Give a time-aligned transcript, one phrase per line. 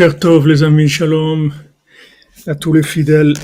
[0.00, 1.52] Boker Tov, les amis, shalom
[2.46, 3.34] à tous les fidèles,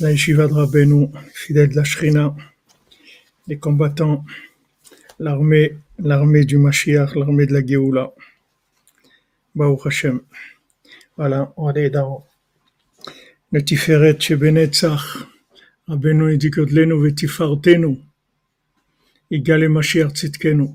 [0.00, 2.36] la yeshiva de fidèles de la Shrina,
[3.46, 4.22] les combattants,
[5.18, 8.12] l'armée, l'armée du Mashiach, l'armée de la Géoula.
[9.54, 10.20] Baruch Hashem.
[11.16, 12.26] Voilà, on est dans
[13.50, 15.24] le Tiferet Shebenetzach.
[15.86, 17.96] Rabbeinu dit que Godlenu vetifartenu.
[19.30, 20.68] Igale Mashiach Tzidkenu.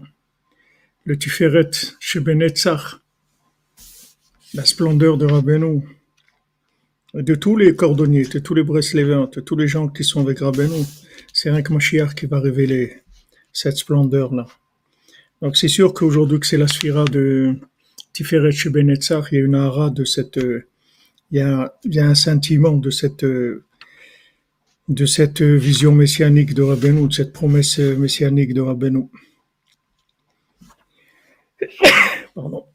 [1.05, 1.69] Le Tiferet
[1.99, 3.02] Shebenetzach
[4.53, 5.81] la splendeur de Rabbeinu,
[7.13, 10.39] de tous les cordonniers, de tous les Bresleviens, de tous les gens qui sont avec
[10.39, 10.83] Rabbeinu,
[11.31, 13.01] c'est rien que qui va révéler
[13.51, 14.45] cette splendeur-là.
[15.41, 17.55] Donc c'est sûr qu'aujourd'hui que c'est la sphira de
[18.13, 20.39] Tiferet Shebenetzach, il y a une ara de cette,
[21.31, 26.63] il y a, il y a un sentiment de cette, de cette vision messianique de
[26.63, 29.09] Rabbeinu, de cette promesse messianique de Rabbeinu.
[32.35, 32.65] Pardon.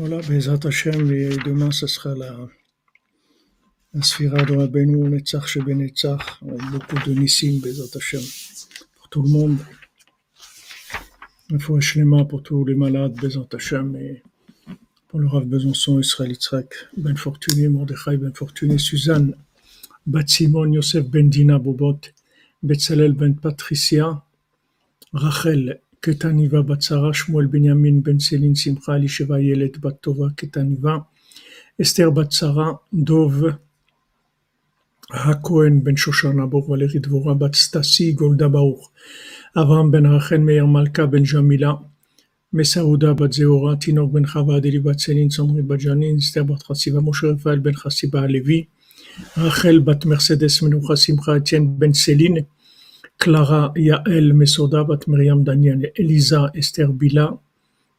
[0.00, 2.34] Voilà, Bezat Hashem, et demain ce sera la,
[3.92, 8.22] la Sphira de Rabbeinu, Netzach Shebenetzach, beaucoup de Nissim, Bezat Hashem,
[8.96, 9.58] pour tout le monde.
[11.50, 14.22] Il faut un pour tous les malades, Bezat Hashem, et
[15.08, 19.34] pour le Rav Besançon, Israël Yitzhak, Ben Fortuné, Mordechai Ben Fortuné, Suzanne,
[20.06, 22.00] Bat Simon, Yosef Ben Dina Bobot,
[22.62, 24.24] Betzalel Ben Patricia,
[25.12, 30.97] Rachel קטניבה בצרה, שמואל בנימין בן סלין שמחה אלישבע ילד בת טובה קטניבה,
[31.81, 33.43] אסתר בת שרה, דוב
[35.11, 38.91] הכהן בן שושנה ברוך ולרי דבורה בת סטסי גולדה ברוך,
[39.57, 41.73] אברהם בן רחל מאיר מלכה בן ג'מילה,
[42.53, 47.01] מסעודה בת זהורה, תינוק בן חווה אדילי בת סלין צמרי בת ג'נין, אסתר בת חסיבה,
[47.01, 48.63] משה רפאל בן חסיבה הלוי,
[49.37, 52.35] רחל בת מרסדס מנוחה שמחה אתיין בן סלין,
[53.20, 57.38] Clara Yael Mesoda Bat Miriam Daniel, Elisa Esther Bila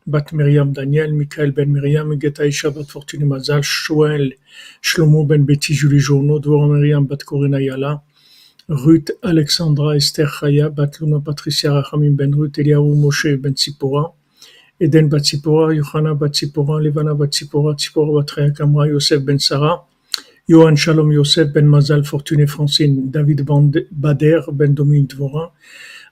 [0.08, 4.34] Bat Miriam Daniel, Michael Ben Miriam, Geta Isha Bat Fortune Mazal, Shoel
[4.82, 8.02] Shlomo Ben Betty Julie Journo, Dvora Miriam Bat Corina Yala,
[8.68, 14.12] Ruth Alexandra Esther Chaya, Bat Luna Patricia Rachamim Ben Ruth, Eliaou Moshe Ben Tzipora,
[14.80, 19.82] Eden Bat Tzipora, Yohana Bat Tzipora, Levana Bat Tzipora, Tzipora Bat Kamra, Yosef Ben Sarah,
[20.48, 23.46] Johan Shalom Yosef Ben Mazal Fortuné Francine, David
[23.92, 25.52] Bader Ben Dominique Dvora,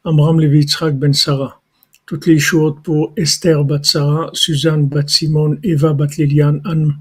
[0.05, 1.59] Amram Levi Ben Sarah.
[2.05, 6.95] Toutes les choses pour Esther Bat Sarah, Suzanne Bat Simon, Eva Bat Liliane, Anne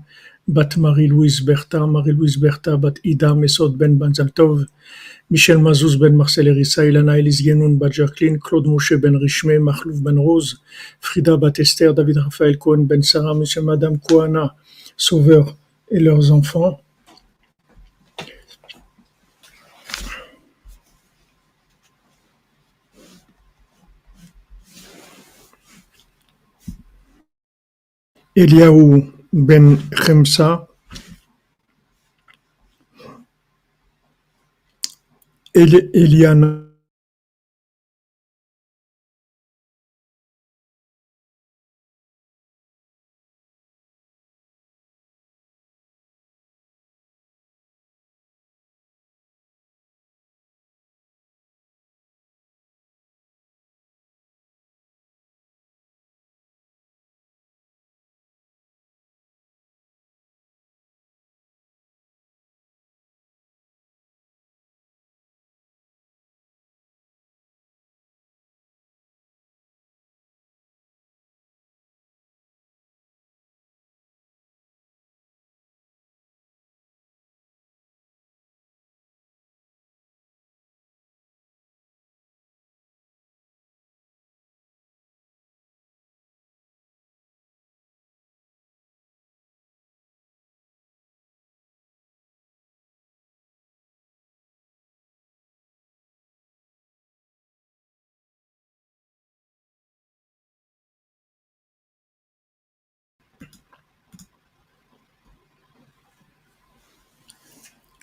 [0.48, 4.64] Bat Marie-Louise Bertha, Marie-Louise Bertha Bat Ida Mesod Ben Banzaltov,
[5.30, 10.00] Michel Mazouz Ben Marcel Erissa, Ilana Elis Genoun Bat Jacqueline, Claude Moshe Ben Richmé, Mahlouf
[10.02, 10.56] Ben Rose,
[11.00, 14.56] Frida Bat Esther, David Raphaël Cohen Ben Sarah, Monsieur Madame Kouana,
[14.96, 15.54] Sauveur
[15.90, 16.80] et leurs enfants.
[28.38, 30.68] Eliaou ben Khemsa,
[35.52, 36.67] Eliana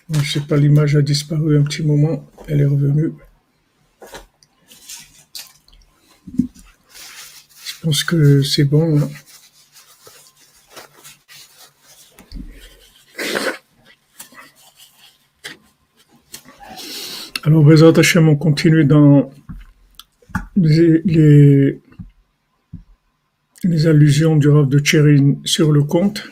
[0.08, 3.12] Je sais pas, l'image a disparu un petit moment, elle est revenue.
[7.64, 9.00] Je pense que c'est bon.
[17.42, 19.30] Alors, Bézat Hachem, on continue dans
[20.56, 21.02] les,
[23.62, 26.24] les, allusions du Rav de Tchérin sur le conte.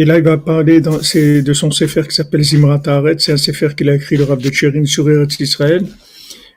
[0.00, 3.24] Et là, il va parler de son sefer qui s'appelle Zimrat Haaretz.
[3.24, 5.84] C'est un sefer qu'il a écrit, le Rav de Tchérin, sur Eretz Israël.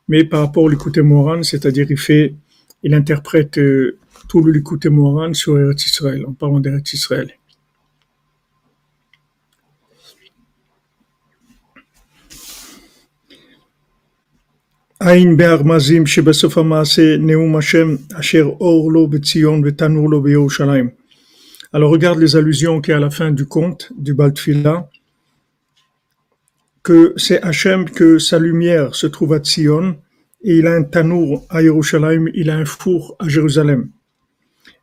[0.08, 2.36] Mais par rapport au Likuté Moran, c'est-à-dire il fait,
[2.84, 3.98] il interprète euh,
[4.30, 7.32] tout le Likuté Moran sur Eretz Israël, en parlant d'Eretz Israël.
[15.00, 20.92] Aïn Be'armazim, Shebesopha Maase, Neum Hashem, Asher Orlo Betzion, Betanurlo Be'Yerushalayim.
[21.73, 24.89] Alors regarde les allusions qui à la fin du conte du Baltfila,
[26.83, 29.97] que c'est Hachem que sa lumière se trouve à Tzion
[30.43, 33.91] et il a un tanour à Yerushalayim, il a un four à Jérusalem.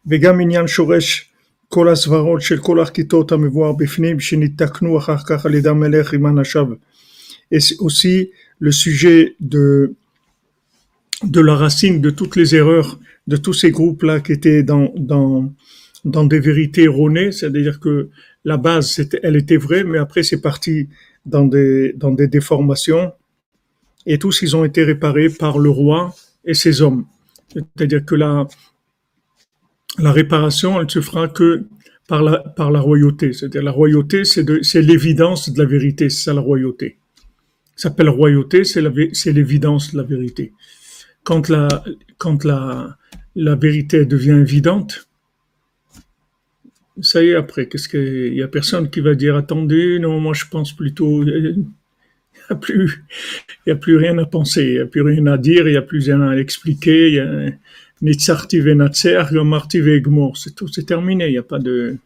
[0.08, 1.30] וגם עניין שורש
[1.70, 6.68] כל הסברות של כל הכיתות המבואר בפנים שניתקנו אחר כך על ידי המלך עם אנשיו.
[7.52, 9.94] Et c'est aussi le sujet de,
[11.24, 15.52] de la racine de toutes les erreurs de tous ces groupes-là qui étaient dans, dans,
[16.05, 18.11] dans des vérités erronées, c'est-à-dire que
[18.45, 20.89] la base, elle était vraie, mais après c'est parti
[21.27, 23.13] dans des, dans des déformations,
[24.07, 26.15] et tous ils ont été réparés par le roi
[26.45, 27.05] et ses hommes.
[27.53, 28.47] C'est-à-dire que la,
[29.99, 31.65] la réparation, elle se fera que
[32.07, 33.33] par la, par la royauté.
[33.33, 36.99] C'est-à-dire la royauté, c'est, de, c'est l'évidence de la vérité, c'est ça la royauté.
[37.77, 40.53] Ça s'appelle royauté, c'est l'évidence de la vérité.
[41.23, 41.69] Quand la,
[42.17, 42.97] quand la,
[43.37, 45.08] la vérité devient évidente,
[47.01, 50.35] ça y est, après, qu'est-ce qu'il y a personne qui va dire attendez, non, moi
[50.35, 51.23] je pense plutôt.
[51.23, 51.65] Il
[52.51, 53.05] n'y a, plus,
[53.67, 55.77] il a plus rien à penser, il n'y a plus rien à dire, il n'y
[55.77, 57.09] a plus rien à expliquer.
[57.09, 57.51] Il y a
[58.01, 61.99] Nitzarti venatser, Marti vegmor, c'est tout, c'est terminé, il n'y a pas de.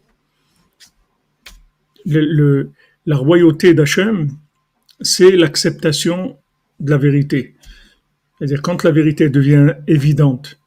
[2.04, 4.30] La royauté d'Hachem,
[5.00, 6.36] c'est l'acceptation
[6.80, 7.54] de la vérité.
[8.38, 10.58] C'est-à-dire, quand la vérité devient évidente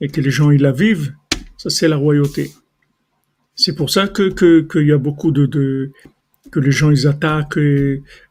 [0.00, 1.12] et que les gens ils la vivent,
[1.58, 2.50] ça c'est la royauté.
[3.60, 4.28] C'est pour ça que
[4.70, 5.90] qu'il y a beaucoup de, de,
[6.52, 7.58] que les gens ils attaquent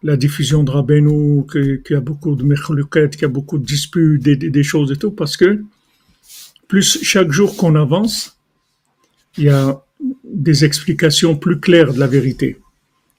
[0.01, 3.65] la diffusion de Rabbeinu, qu'il y a beaucoup de merchluket, qu'il y a beaucoup de
[3.65, 5.61] disputes, des, des, des, choses et tout, parce que
[6.69, 8.39] plus chaque jour qu'on avance,
[9.37, 9.83] il y a
[10.23, 12.57] des explications plus claires de la vérité.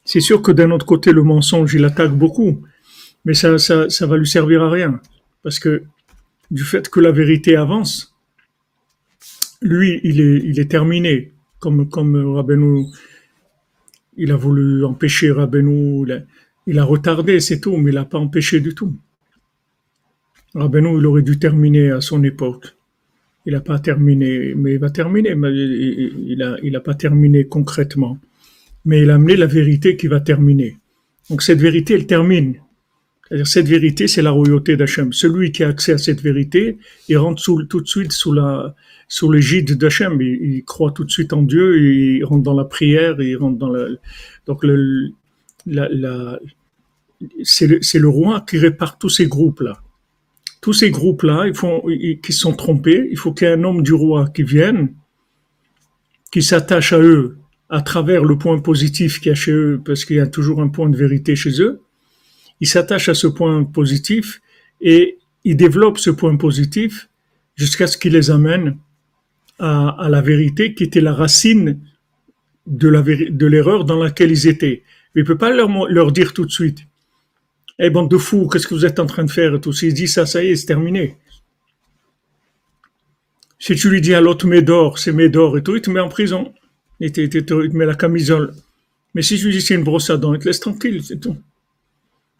[0.07, 2.65] C'est sûr que d'un autre côté, le mensonge, il attaque beaucoup,
[3.27, 4.99] mais ça, ça, ça va lui servir à rien,
[5.43, 5.83] parce que
[6.51, 8.15] du fait que la vérité avance,
[9.61, 12.87] lui, il est, il est terminé comme, comme Rabbeinu,
[14.17, 16.07] il a voulu empêcher Rabbeinu,
[16.67, 18.95] il a, retardé, c'est tout, mais il n'a pas empêché du tout.
[20.55, 22.75] Rabbeinu, il aurait dû terminer à son époque.
[23.47, 27.47] Il n'a pas terminé, mais il va terminer, mais il n'a il a pas terminé
[27.47, 28.19] concrètement.
[28.85, 30.77] Mais il a amené la vérité qui va terminer.
[31.31, 32.57] Donc cette vérité, elle termine.
[33.45, 35.13] Cette vérité, c'est la royauté d'Hachem.
[35.13, 36.79] Celui qui a accès à cette vérité,
[37.09, 38.75] il rentre sous, tout de suite sous la,
[39.07, 40.21] sous l'égide d'Hachem.
[40.23, 43.59] Il, il, croit tout de suite en Dieu, il rentre dans la prière, il rentre
[43.59, 43.89] dans la,
[44.47, 45.11] donc le,
[45.67, 46.39] la, la
[47.43, 49.83] c'est le, le, roi qui répare tous ces groupes-là.
[50.61, 53.65] Tous ces groupes-là, ils font, ils, qui sont trompés, il faut qu'il y ait un
[53.65, 54.95] homme du roi qui vienne,
[56.31, 57.37] qui s'attache à eux
[57.71, 60.63] à travers le point positif qu'il y a chez eux, parce qu'il y a toujours
[60.63, 61.83] un point de vérité chez eux.
[62.61, 64.41] Il s'attache à ce point positif
[64.81, 67.09] et il développe ce point positif
[67.57, 68.77] jusqu'à ce qu'il les amène
[69.59, 71.81] à, la vérité qui était la racine
[72.67, 74.83] de l'erreur dans laquelle ils étaient.
[75.15, 76.81] Mais il peut pas leur, dire tout de suite.
[77.79, 79.73] Eh bande de fous, qu'est-ce que vous êtes en train de faire et tout?
[79.73, 81.17] S'il dit ça, ça y est, c'est terminé.
[83.59, 86.09] Si tu lui dis à l'autre Médor, c'est Médor et tout, il te met en
[86.09, 86.53] prison.
[87.01, 88.55] Il te, il te, il te met la camisole.
[89.15, 91.21] Mais si tu lui dis c'est une brosse à dents, il te laisse tranquille, c'est
[91.21, 91.37] tout.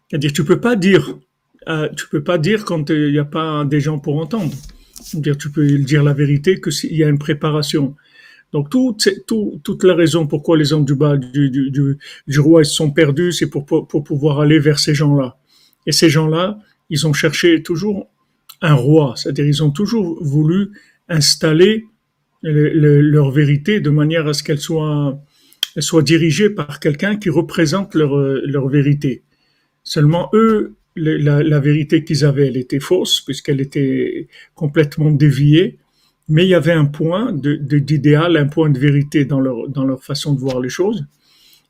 [0.09, 1.17] C'est-à-dire, tu peux pas dire,
[1.67, 4.53] euh, tu peux pas dire quand il n'y a pas des gens pour entendre.
[5.13, 7.95] Dire, tu peux dire la vérité que s'il y a une préparation.
[8.51, 8.97] Donc tout,
[9.27, 13.31] tout, toute la raison pourquoi les hommes du bas du, du, roi ils sont perdus,
[13.31, 15.37] c'est pour, pouvoir aller vers ces gens-là.
[15.85, 16.57] Et ces gens-là,
[16.89, 18.07] ils ont cherché toujours
[18.61, 20.71] un roi, c'est-à-dire ils ont toujours voulu
[21.07, 21.85] installer
[22.41, 25.21] le, le, leur vérité de manière à ce qu'elle soit,
[26.01, 29.21] dirigée par quelqu'un qui représente leur, leur vérité.
[29.89, 35.79] Seulement eux, la, vérité qu'ils avaient, elle était fausse puisqu'elle était complètement déviée.
[36.27, 40.35] Mais il y avait un point de, d'idéal, un point de vérité dans leur, façon
[40.35, 41.07] de voir les choses.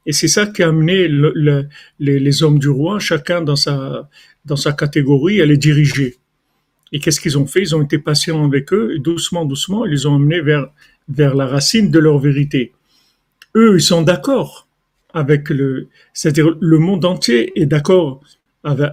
[0.06, 3.56] Et c'est ça qui a amené le, le, les, les, hommes du roi, chacun dans
[3.56, 4.10] sa,
[4.44, 6.18] dans sa catégorie, à les diriger.
[6.92, 7.62] Et qu'est-ce qu'ils ont fait?
[7.62, 10.68] Ils ont été patients avec eux, et doucement, doucement, ils les ont amenés vers,
[11.08, 12.74] vers la racine de leur vérité.
[13.56, 14.68] Eux, ils sont d'accord
[15.14, 18.22] avec le, c'est-à-dire le monde entier est d'accord
[18.64, 18.92] avec,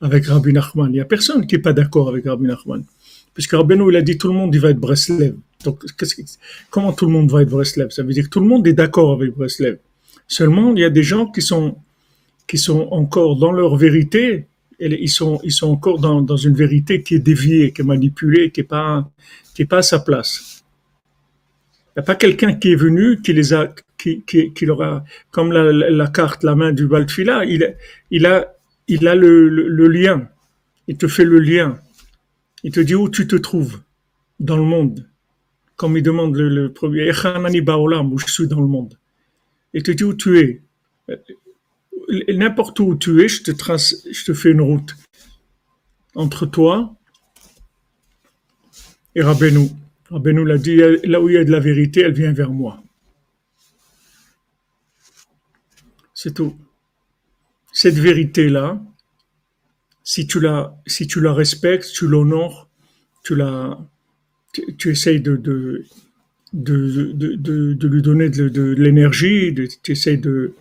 [0.00, 0.88] avec Rabbi Nachman.
[0.88, 2.84] Il n'y a personne qui n'est pas d'accord avec Rabbi Nachman.
[3.32, 5.34] Puisque Rabbi il a dit tout le monde il va être Breslev.
[5.64, 5.82] Donc,
[6.70, 7.90] comment tout le monde va être Breslev?
[7.90, 9.78] Ça veut dire que tout le monde est d'accord avec Breslev.
[10.26, 11.76] Seulement, il y a des gens qui sont,
[12.46, 14.46] qui sont encore dans leur vérité,
[14.80, 18.50] ils sont, ils sont encore dans, dans une vérité qui est déviée, qui est manipulée,
[18.50, 19.08] qui n'est pas,
[19.54, 20.64] qui est pas à sa place.
[21.88, 23.72] Il n'y a pas quelqu'un qui est venu, qui les a,
[24.04, 27.74] qui, qui, qui leur a, comme la, carte, la main du Baltfila, il,
[28.10, 28.54] il a,
[28.86, 30.28] il a le, lien.
[30.88, 31.78] Il te fait le lien.
[32.64, 33.80] Il te dit où tu te trouves
[34.40, 35.08] dans le monde.
[35.76, 38.98] Comme il demande le, le premier, où je suis dans le monde?
[39.72, 40.62] Il te dit où tu es.
[42.28, 44.94] N'importe où tu es, je te trace, je te fais une route
[46.14, 46.94] entre toi
[49.14, 49.70] et Rabbeinu.
[50.10, 52.84] Rabbeinu l'a dit, là où il y a de la vérité, elle vient vers moi.
[56.24, 56.56] C'est tout.
[57.70, 58.82] Cette vérité-là,
[60.02, 62.70] si tu la, si tu la respectes, tu l'honores,
[63.22, 63.78] tu la,
[64.86, 65.32] essayes de,
[66.54, 70.54] lui donner de, l'énergie, tu essayes de,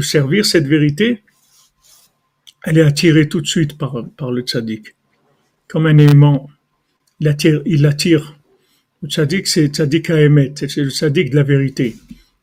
[0.00, 1.22] servir cette vérité,
[2.64, 4.96] elle est attirée tout de suite par, le tzaddik.
[5.68, 6.50] Comme un aimant,
[7.20, 7.82] il attire, il.
[9.02, 11.94] Le tzaddik, c'est tzaddik à émettre, c'est le tzaddik de la vérité.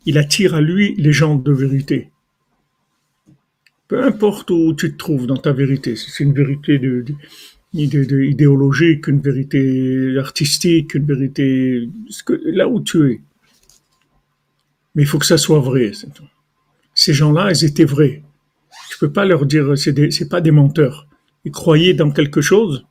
[0.05, 2.09] Il attire à lui les gens de vérité.
[3.87, 7.05] Peu importe où tu te trouves dans ta vérité, si c'est une vérité de,
[7.73, 11.87] idéologique, une vérité artistique, une vérité
[12.45, 13.21] là où tu es.
[14.95, 15.91] Mais il faut que ça soit vrai.
[16.93, 18.23] Ces gens-là, ils étaient vrais.
[18.89, 21.07] Tu peux pas leur dire, c'est pas des menteurs.
[21.45, 22.85] Ils croyaient dans quelque chose.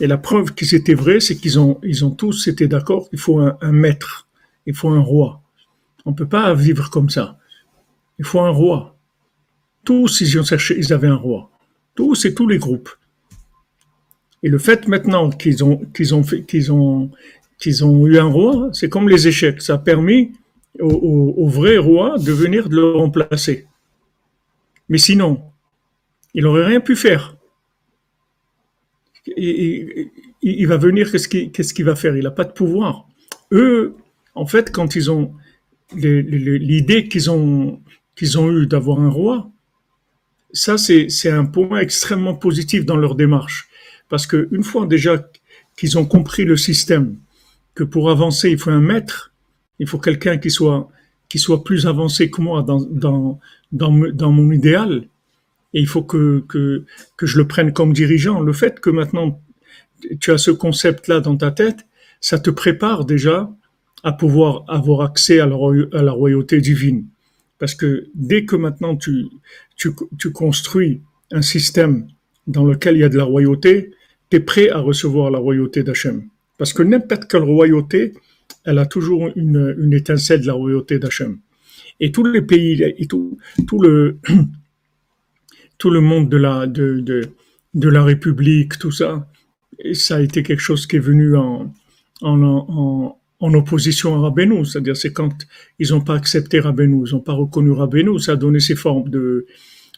[0.00, 3.72] Et la preuve qu'ils étaient vrais, c'est qu'ils ont, tous été d'accord qu'il faut un,
[3.72, 4.28] maître.
[4.66, 5.42] Il faut un roi.
[6.04, 7.38] On peut pas vivre comme ça.
[8.18, 8.93] Il faut un roi.
[9.84, 11.50] Tous, ils ont cherché, ils avaient un roi.
[11.94, 12.90] Tous et tous les groupes.
[14.42, 15.80] Et le fait maintenant qu'ils ont,
[18.06, 19.62] eu un roi, c'est comme les échecs.
[19.62, 20.32] Ça a permis
[20.80, 23.66] au, vrai roi de venir le remplacer.
[24.88, 25.40] Mais sinon,
[26.34, 27.36] il n'aurait rien pu faire.
[29.26, 32.16] Il, va venir, qu'est-ce qu'il va faire?
[32.16, 33.06] Il n'a pas de pouvoir.
[33.52, 33.94] Eux,
[34.34, 35.32] en fait, quand ils ont
[35.94, 37.80] l'idée qu'ils ont
[38.16, 39.50] qu'ils ont eu d'avoir un roi,
[40.54, 43.68] ça c'est un point extrêmement positif dans leur démarche,
[44.08, 45.22] parce que une fois déjà
[45.76, 47.16] qu'ils ont compris le système,
[47.74, 49.32] que pour avancer il faut un maître,
[49.78, 50.88] il faut quelqu'un qui soit
[51.28, 53.40] qui soit plus avancé que moi dans, dans,
[53.72, 55.08] dans, mon idéal.
[55.72, 56.84] Et il faut que, que,
[57.16, 58.40] que je le prenne comme dirigeant.
[58.40, 59.40] Le fait que maintenant
[60.20, 61.86] tu as ce concept-là dans ta tête,
[62.20, 63.50] ça te prépare déjà
[64.04, 67.06] à pouvoir avoir accès à la royauté divine.
[67.58, 69.26] Parce que dès que maintenant tu,
[69.76, 72.08] tu, tu construis un système
[72.46, 73.92] dans lequel il y a de la royauté,
[74.30, 76.28] tu es prêt à recevoir la royauté d'Hachem.
[76.58, 78.14] Parce que n'importe quelle royauté,
[78.64, 81.38] elle a toujours une, une étincelle de la royauté d'Hachem.
[82.00, 84.18] Et tous les pays, et tout, tout le,
[85.78, 87.28] tout le monde de la, de, de,
[87.74, 89.28] de la République, tout ça,
[89.92, 91.72] ça a été quelque chose qui est venu en,
[92.22, 94.64] en, en, en opposition à Rabbeinu.
[94.64, 95.34] C'est-à-dire, c'est quand
[95.78, 99.10] ils n'ont pas accepté Rabbeinu, ils n'ont pas reconnu Rabbeinu, ça a donné ces formes
[99.10, 99.44] de,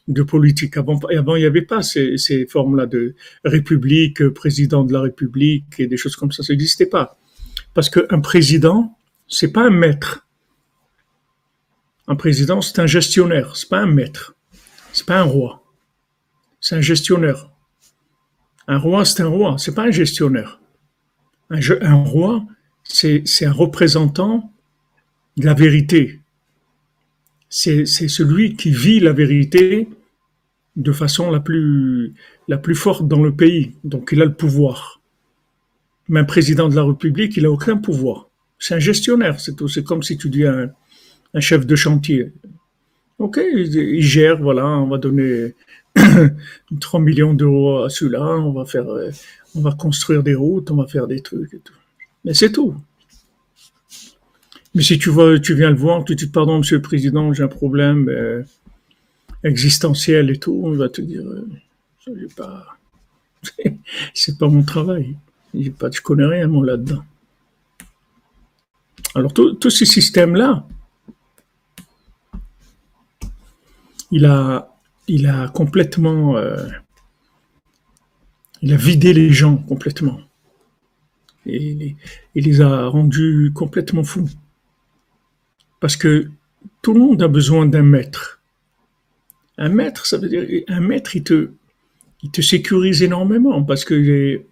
[0.09, 0.77] de politique.
[0.77, 5.79] Avant, avant il n'y avait pas ces, ces formes-là de république, président de la République
[5.79, 6.43] et des choses comme ça.
[6.43, 7.19] Ça n'existait pas.
[7.73, 8.99] Parce qu'un président,
[9.29, 10.27] c'est pas un maître.
[12.09, 14.35] Un président, c'est un gestionnaire, c'est pas un maître.
[14.93, 15.63] C'est pas un roi.
[16.61, 17.53] C'est un gestionnaire.
[18.67, 20.61] Un roi, c'est un roi, c'est pas un gestionnaire.
[21.51, 22.45] Un, un roi,
[22.89, 24.51] c'est un représentant
[25.37, 26.21] de la vérité.
[27.49, 29.89] C'est celui qui vit la vérité
[30.77, 32.15] de façon la plus,
[32.49, 33.73] la plus forte dans le pays.
[33.85, 35.01] Donc il a le pouvoir.
[36.09, 38.29] Mais un président de la République, il n'a aucun pouvoir.
[38.59, 39.69] C'est un gestionnaire, c'est tout.
[39.69, 40.71] C'est comme si tu dis un,
[41.35, 42.33] un chef de chantier.
[43.19, 45.55] Ok, il, gère, voilà, on va donner
[46.81, 48.87] 3 millions d'euros à celui-là, on va faire,
[49.55, 51.73] on va construire des routes, on va faire des trucs et tout.
[52.27, 52.75] Mais c'est tout.
[54.75, 57.45] Mais si tu vois, tu viens le voir, tu dis pardon, monsieur le président, j'ai
[57.45, 58.43] un problème euh,
[59.45, 62.77] existentiel et tout, on va te dire, euh, pas,
[64.15, 65.17] c'est pas mon travail.
[65.55, 67.05] Je pas, connais rien, moi, là-dedans.
[69.15, 70.67] Alors, tous ces systèmes-là,
[74.11, 74.77] il a,
[75.09, 76.67] il a complètement, euh,
[78.63, 80.26] il a vidé les gens complètement.
[81.47, 81.97] Et
[82.35, 84.29] il les a rendus complètement fous.
[85.81, 86.29] Parce que
[86.83, 88.41] tout le monde a besoin d'un maître.
[89.59, 91.51] Un maître, ça veut dire, un maître, il te,
[92.41, 94.43] sécurise énormément parce que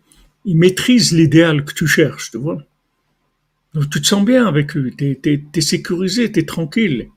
[0.46, 2.62] il maîtrise l'idéal que tu cherches, tu vois.
[3.74, 7.08] Donc, tu te sens bien avec lui, tu es, sécurisé, tu es tranquille.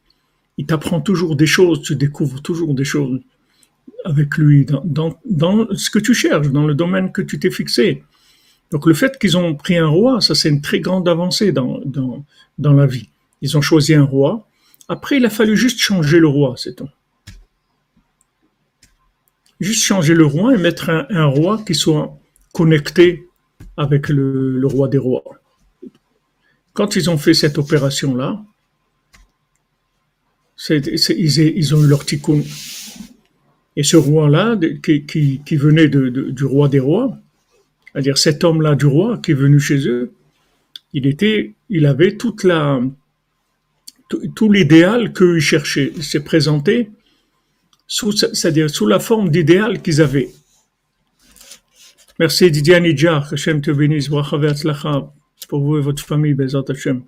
[0.58, 3.22] Il t'apprend toujours des choses, tu découvres toujours des choses
[4.06, 5.18] avec lui dans,
[5.74, 8.04] ce que tu cherches, dans le domaine que tu t'es fixé.
[8.72, 11.82] Donc le fait qu'ils ont pris un roi, ça c'est une très grande avancée dans,
[12.58, 13.10] la vie.
[13.42, 14.48] Ils ont choisi un roi.
[14.90, 16.90] Après, il a fallu juste changer le roi, c'est tout.
[19.60, 22.18] Juste changer le roi et mettre un, roi qui soit
[22.54, 23.28] connecté
[23.76, 25.24] avec le, roi des rois.
[26.74, 28.44] Quand ils ont fait cette opération-là,
[30.70, 32.42] ils, ont eu leur tikkun.
[33.76, 37.18] Et ce roi-là, qui, venait du roi des rois,
[37.98, 40.12] c'est-à-dire cet homme-là du roi qui est venu chez eux,
[40.94, 42.80] il était, il avait toute la,
[44.36, 45.92] tout, l'idéal qu'ils cherchaient.
[45.96, 46.92] Il s'est présenté
[47.88, 50.30] sous, c'est-à-dire sous la forme d'idéal qu'ils avaient.
[52.20, 57.02] Merci Didier Anidjar, que Hachem te bénisse, pour vous et votre famille, Bezat Hachem.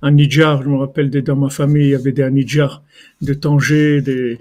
[0.00, 2.82] Anidjar, je me rappelle dans ma famille, il y avait des Anidjar
[3.20, 4.38] de Tanger, des,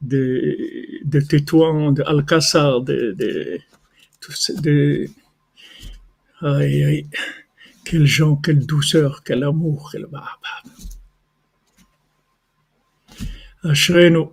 [0.00, 3.60] des, de Tétouan, de Alcassar, des, des,
[6.40, 7.06] aïe, aïe,
[7.84, 10.06] quels gens, quelle douceur, quel amour, quel
[13.62, 14.26] Ashrenu.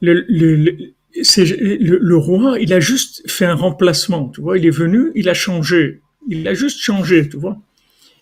[0.00, 4.58] Le, le, le, le, roi, il a juste fait un remplacement, tu vois.
[4.58, 6.00] Il est venu, il a changé.
[6.28, 7.60] Il a juste changé, tu vois.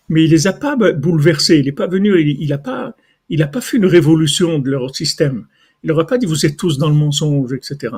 [0.09, 1.57] Mais il les a pas bouleversés.
[1.59, 2.95] Il n'est pas venu, il, n'a pas,
[3.29, 5.47] il a pas fait une révolution de leur système.
[5.83, 7.95] Il n'aurait pas dit vous êtes tous dans le mensonge, etc.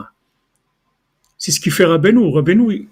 [1.43, 2.33] C'est ce qui fait Rabbeinu.
[2.33, 2.87] Rabbeinu,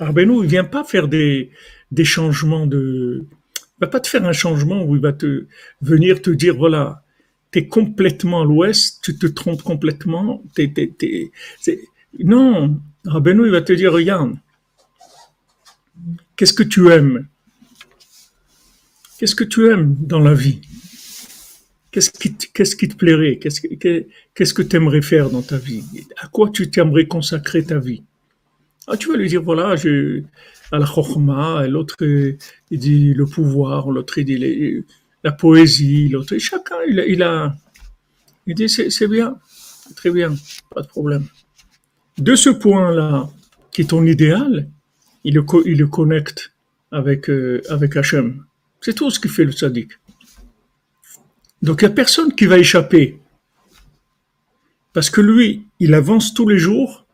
[0.00, 1.52] Rabbeinu, il vient pas faire des,
[1.92, 3.24] des changements de,
[3.56, 5.46] il va pas te faire un changement où il va te
[5.82, 7.04] venir te dire voilà,
[7.52, 11.30] tu es complètement à l'ouest, tu te trompes complètement, t'es, t'es,
[12.18, 14.34] non, Rabbeinu, il va te dire regarde,
[16.34, 17.28] qu'est-ce que tu aimes?
[19.16, 20.60] Qu'est-ce que tu aimes dans la vie?
[21.92, 23.36] Qu'est-ce qui, qu'est-ce qui te plairait?
[23.36, 25.84] Qu'est-ce que, qu'est-ce que faire dans ta vie?
[26.16, 28.02] À quoi tu t'aimerais consacrer ta vie?
[28.86, 30.22] Ah, Tu vas lui dire, voilà, je,
[30.72, 34.84] à la chokma, l'autre, il dit le pouvoir, l'autre, il dit
[35.22, 37.54] la poésie, l'autre, chacun, il, a,
[38.46, 39.36] il dit, c'est, bien,
[39.94, 40.34] très bien,
[40.74, 41.26] pas de problème.
[42.16, 43.28] De ce point-là,
[43.70, 44.66] qui est ton idéal,
[45.24, 46.52] il le, il le connecte
[46.90, 48.44] avec, euh, avec Hachem.
[48.80, 49.92] C'est tout ce qui fait le sadique.
[51.62, 53.20] Donc il n'y a personne qui va échapper.
[54.92, 57.06] Parce que lui, il avance tous les jours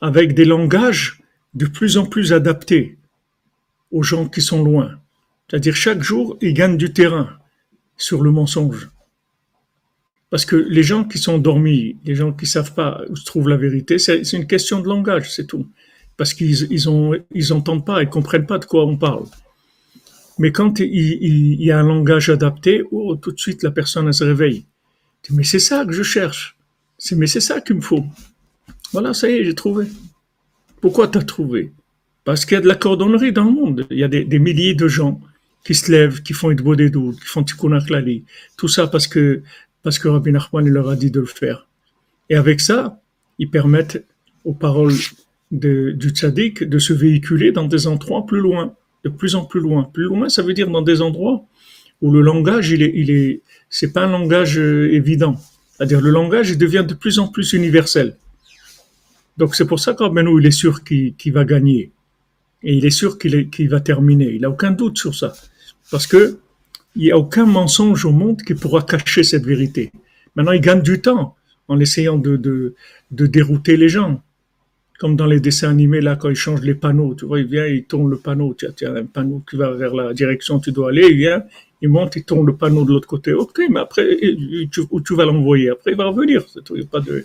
[0.00, 1.20] avec des langages
[1.54, 2.98] de plus en plus adaptés
[3.90, 4.98] aux gens qui sont loin.
[5.48, 7.38] C'est-à-dire chaque jour, il gagne du terrain
[7.96, 8.90] sur le mensonge.
[10.30, 13.48] Parce que les gens qui sont dormis, les gens qui savent pas où se trouve
[13.48, 15.66] la vérité, c'est une question de langage, c'est tout.
[16.18, 16.84] Parce qu'ils ils
[17.34, 19.24] ils pas, ils comprennent pas de quoi on parle.
[20.38, 24.24] Mais quand il, y a un langage adapté, oh, tout de suite la personne se
[24.24, 24.64] réveille.
[25.30, 26.56] Mais c'est ça que je cherche.
[27.12, 28.04] Mais c'est ça qu'il me faut.
[28.92, 29.86] Voilà, ça y est, j'ai trouvé.
[30.80, 31.72] Pourquoi tu as trouvé?
[32.24, 33.86] Parce qu'il y a de la cordonnerie dans le monde.
[33.90, 35.20] Il y a des, milliers de gens
[35.64, 38.24] qui se lèvent, qui font Idbo des qui font Tikkun Aklali.
[38.56, 39.42] Tout ça parce que,
[39.82, 41.66] parce que Rabbi Nachman leur a dit de le faire.
[42.30, 43.00] Et avec ça,
[43.38, 44.04] ils permettent
[44.44, 44.94] aux paroles
[45.50, 49.84] du tzaddik de se véhiculer dans des endroits plus loin de plus en plus loin.
[49.84, 51.44] Plus loin, ça veut dire dans des endroits
[52.00, 55.36] où le langage, il est, il est, c'est pas un langage euh, évident.
[55.76, 58.16] C'est-à-dire le langage, devient de plus en plus universel.
[59.36, 61.92] Donc c'est pour ça qu'Arbenou, il est sûr qu'il va gagner.
[62.64, 64.30] Et il est sûr qu'il va terminer.
[64.30, 65.32] Il n'a aucun doute sur ça.
[65.90, 66.38] Parce que
[66.96, 69.92] il n'y a aucun mensonge au monde qui pourra cacher cette vérité.
[70.34, 71.36] Maintenant, il gagne du temps
[71.68, 72.74] en essayant de
[73.10, 74.20] dérouter les gens
[74.98, 77.66] comme dans les dessins animés, là, quand ils changent les panneaux, tu vois, il vient,
[77.66, 80.72] il tourne le panneau, tu as, un panneau qui va vers la direction où tu
[80.72, 81.44] dois aller, il vient,
[81.80, 83.32] il monte, il tourne le panneau de l'autre côté.
[83.32, 84.04] Ok, mais après,
[84.90, 86.44] où tu vas l'envoyer Après, il va revenir.
[86.74, 87.24] Il, pas de,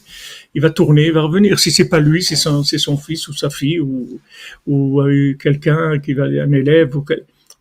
[0.53, 1.59] il va tourner, il va revenir.
[1.59, 4.19] Si c'est pas lui, c'est son, son fils ou sa fille ou,
[4.67, 5.01] ou
[5.39, 7.03] quelqu'un qui va, un élève ou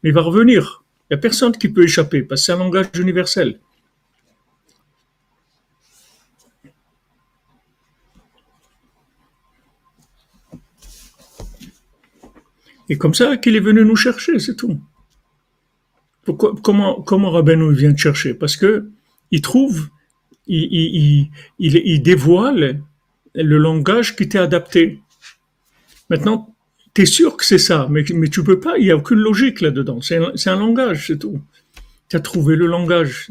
[0.02, 0.84] mais il va revenir.
[1.10, 3.58] Il y a personne qui peut échapper parce que c'est un langage universel.
[12.92, 14.78] Et comme ça qu'il est venu nous chercher, c'est tout.
[16.26, 18.34] Comment, comment vient te chercher?
[18.34, 18.90] Parce que
[19.30, 19.88] il trouve,
[20.46, 22.82] il, il, dévoile
[23.34, 25.00] le langage qui t'est adapté.
[26.10, 26.54] Maintenant,
[26.92, 29.20] tu es sûr que c'est ça, mais, mais tu peux pas, il n'y a aucune
[29.20, 30.02] logique là-dedans.
[30.02, 31.40] C'est un, un, langage, c'est tout.
[32.10, 33.30] Tu as trouvé le langage.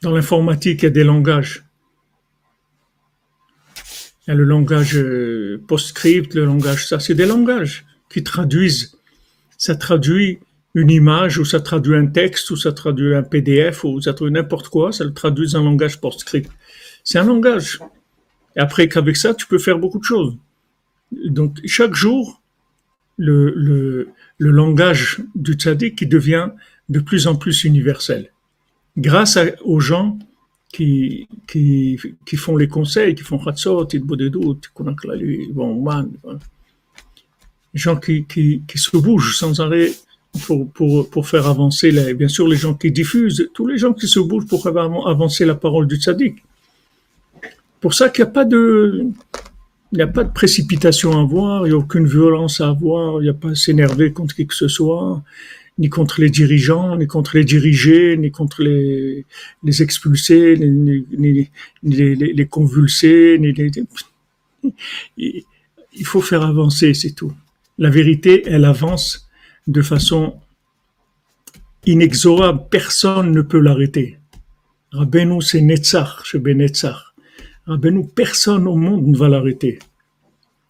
[0.00, 1.65] Dans l'informatique, il y a des langages.
[4.26, 8.98] Le langage euh, PostScript, le langage, ça, c'est des langages qui traduisent.
[9.56, 10.40] Ça traduit
[10.74, 14.34] une image, ou ça traduit un texte, ou ça traduit un PDF, ou ça traduit
[14.34, 16.50] n'importe quoi, ça le traduit en langage PostScript.
[17.04, 17.78] C'est un langage.
[18.56, 20.36] Et après qu'avec ça, tu peux faire beaucoup de choses.
[21.12, 22.42] Donc, chaque jour,
[23.16, 24.08] le, le,
[24.38, 26.50] le langage du tzaddik qui devient
[26.88, 28.30] de plus en plus universel.
[28.96, 30.18] Grâce aux gens
[30.76, 34.60] qui, qui, qui font les conseils, qui font Khatsot, Idbodedut,
[35.52, 36.10] bon, man,
[37.72, 39.90] gens qui, qui, qui se bougent sans arrêt
[40.46, 43.94] pour, pour, pour faire avancer, les, bien sûr, les gens qui diffusent, tous les gens
[43.94, 46.36] qui se bougent pour faire avancer la parole du tzaddik.
[47.80, 49.06] Pour ça qu'il n'y a pas de,
[49.92, 53.20] il n'y a pas de précipitation à avoir, il n'y a aucune violence à avoir,
[53.20, 55.22] il n'y a pas à s'énerver contre qui que ce soit,
[55.78, 59.24] ni contre les dirigeants, ni contre les dirigés, ni contre les,
[59.82, 61.50] expulsés, ni,
[61.82, 63.70] les, convulsés, ni les,
[65.16, 67.32] il faut faire avancer, c'est tout.
[67.78, 69.28] La vérité, elle avance
[69.66, 70.36] de façon
[71.84, 72.64] inexorable.
[72.70, 74.18] Personne ne peut l'arrêter.
[74.92, 77.14] Rabbeinu, c'est Netzach, chez Benetzach.
[77.66, 79.78] Rabbeinu, personne au monde ne va l'arrêter.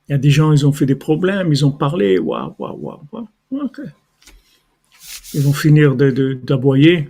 [0.08, 2.78] Il y a des gens, ils ont fait des problèmes, ils ont parlé, waouh, waouh,
[2.80, 3.68] waouh, waouh.
[5.36, 7.08] Ils vont finir d'aboyer.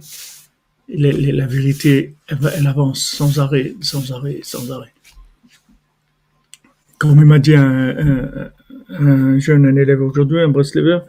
[0.88, 4.92] De, la vérité, elle, avance sans arrêt, sans arrêt, sans arrêt.
[6.98, 8.50] Comme il m'a dit un,
[8.88, 11.00] un, jeune un élève aujourd'hui, un Breslever,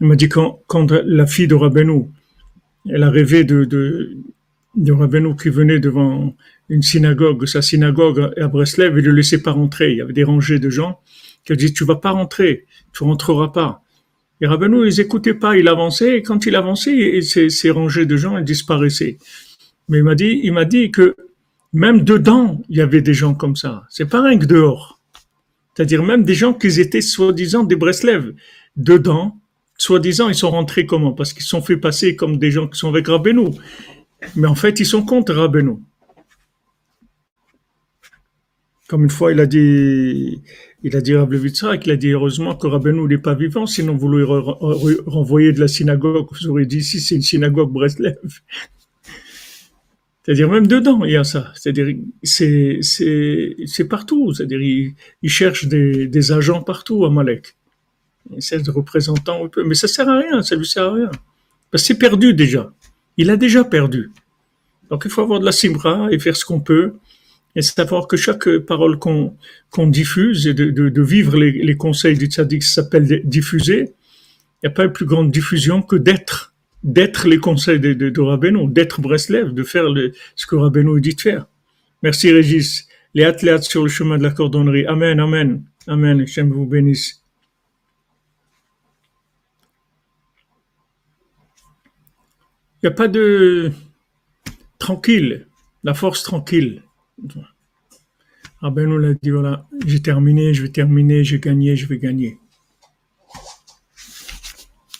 [0.00, 2.06] il m'a dit quand, la fille de Rabbeinu,
[2.88, 4.16] elle a rêvé de, de,
[5.40, 6.34] qui venait devant
[6.68, 9.92] une synagogue, sa synagogue à Breslev, il ne le laissait pas rentrer.
[9.92, 10.98] Il y avait des rangées de gens
[11.44, 13.81] qui ont dit, tu vas pas rentrer, tu rentreras pas.
[14.42, 18.16] Et Rabbeinu, ils écoutaient pas, il avançait, et quand il avançait, ces, ces rangées de
[18.16, 19.16] gens, elles disparaissaient.
[19.88, 21.14] Mais il m'a dit, il m'a dit que
[21.72, 23.84] même dedans, il y avait des gens comme ça.
[23.88, 25.00] C'est pas rien que dehors.
[25.74, 28.34] C'est-à-dire même des gens qui étaient soi-disant des Breslev.
[28.76, 29.38] Dedans,
[29.78, 31.12] soi-disant, ils sont rentrés comment?
[31.12, 33.50] Parce qu'ils sont fait passer comme des gens qui sont avec Rabbeinu.
[34.34, 35.76] Mais en fait, ils sont contre Rabbeinu.
[38.88, 40.42] Comme une fois, il a dit,
[40.84, 41.26] il a dit à
[41.78, 44.42] qu'il a dit heureusement que Rabbeinu n'est pas vivant, sinon vous l'aurez
[45.06, 48.16] renvoyé de la synagogue, vous aurez dit ici c'est une synagogue Breslev.
[50.24, 51.52] C'est-à-dire même dedans, il y a ça.
[51.56, 54.32] C'est-à-dire c'est partout.
[54.32, 57.56] C'est-à-dire il, cherche des, des agents partout à Malek.
[58.30, 61.10] Il cherche des représentants, mais ça sert à rien, ça lui sert à rien.
[61.72, 62.72] Parce c'est perdu déjà.
[63.16, 64.12] Il a déjà perdu.
[64.90, 66.94] Donc il faut avoir de la simra et faire ce qu'on peut
[67.54, 73.22] et savoir que chaque parole qu'on diffuse et de, vivre les, conseils du tzaddik s'appelle
[73.24, 73.92] diffuser.
[74.62, 78.66] Il n'y a pas une plus grande diffusion que d'être, d'être les conseils de, de,
[78.66, 79.84] d'être Breslev, de faire
[80.36, 81.46] ce que Rabbeinu dit de faire.
[82.02, 82.88] Merci Régis.
[83.14, 84.86] Les athlètes sur le chemin de la cordonnerie.
[84.86, 86.26] Amen, amen, amen.
[86.26, 87.22] J'aime vous bénisse.
[92.82, 93.70] Il n'y a pas de
[94.78, 95.46] tranquille,
[95.84, 96.82] la force tranquille.
[98.60, 101.98] Ah ben on l'a dit, voilà, j'ai terminé, je vais terminer, j'ai gagné, je vais
[101.98, 102.38] gagner.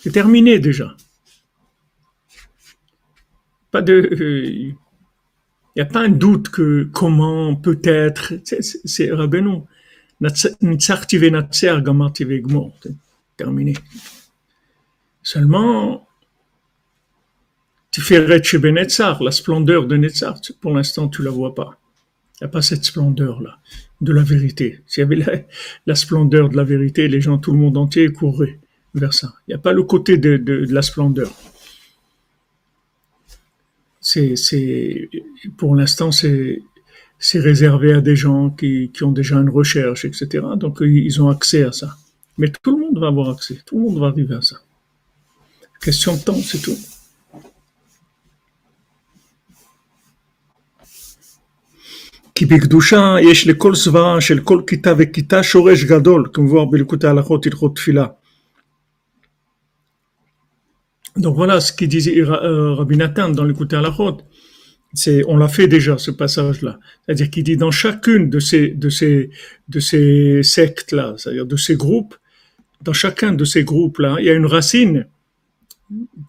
[0.00, 0.96] C'est terminé déjà.
[3.70, 4.72] Pas de, il euh,
[5.76, 9.62] n'y a pas un doute que comment, peut-être, c'est Rabbeinu.
[13.36, 13.74] Terminé.
[15.22, 16.06] Seulement,
[17.92, 18.26] tu fais
[19.22, 21.78] la splendeur de Netzar, pour l'instant, tu la vois pas.
[22.42, 23.60] Il n'y a pas cette splendeur-là
[24.00, 24.80] de la vérité.
[24.88, 25.46] S'il y avait
[25.86, 28.58] la, splendeur de la vérité, les gens, tout le monde entier courrait
[28.94, 29.32] vers ça.
[29.46, 31.30] Il n'y a pas le côté de, la splendeur.
[34.00, 35.08] C'est,
[35.56, 36.60] pour l'instant, c'est,
[37.20, 40.44] c'est réservé à des gens qui, qui ont déjà une recherche, etc.
[40.56, 41.96] Donc, ils ont accès à ça.
[42.38, 43.60] Mais tout le monde va avoir accès.
[43.64, 44.56] Tout le monde va arriver à ça.
[45.80, 46.76] Question de temps, c'est tout.
[52.35, 57.75] כי בקדושה יש לכל סברה של כל כיתה וכיתה שורש גדול, כמובן בליקוטי ההלכות הלכות
[57.75, 58.05] תפילה.
[61.17, 63.91] Donc voilà ce qu'il disait euh, Rabbi Nathan dans l'écouter à la
[64.93, 66.79] C'est, on l'a fait déjà ce passage-là.
[67.05, 69.29] C'est-à-dire qu'il dit dans chacune de ces de ces
[69.73, 72.15] de ces sectes-là, c'est-à-dire de ces groupes,
[72.85, 75.07] dans chacun de ces groupes-là, il y a une racine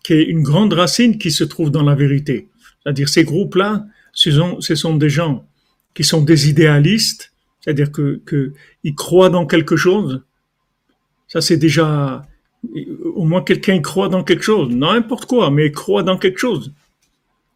[0.05, 2.49] qui est une grande racine qui se trouve dans la vérité.
[2.79, 3.71] C'est-à-dire ces groupes-là,
[4.13, 5.35] ce sont, ce sont des gens
[5.94, 8.54] qui sont des idéalistes, c'est-à-dire que, que
[8.84, 10.22] ils croient dans quelque chose.
[11.28, 12.24] Ça, c'est déjà,
[13.16, 16.72] au moins quelqu'un croit dans quelque chose, n'importe quoi, mais croit dans quelque chose.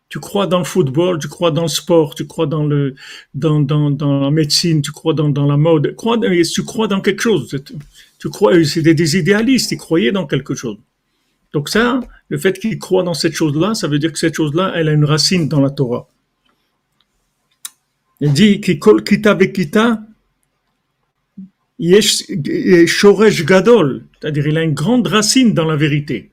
[0.09, 2.95] Tu crois dans le football, tu crois dans le sport, tu crois dans le,
[3.33, 5.95] dans, dans, dans la médecine, tu crois dans, dans la mode.
[5.95, 7.53] Crois, tu crois dans quelque chose.
[8.17, 10.77] Tu crois, c'est des, des idéalistes, ils croyaient dans quelque chose.
[11.53, 14.71] Donc ça, le fait qu'ils croient dans cette chose-là, ça veut dire que cette chose-là,
[14.75, 16.07] elle a une racine dans la Torah.
[18.19, 20.01] Il dit Kikol kita bekita
[21.79, 22.25] yesh
[23.45, 26.31] gadol, c'est-à-dire il a une grande racine dans la vérité.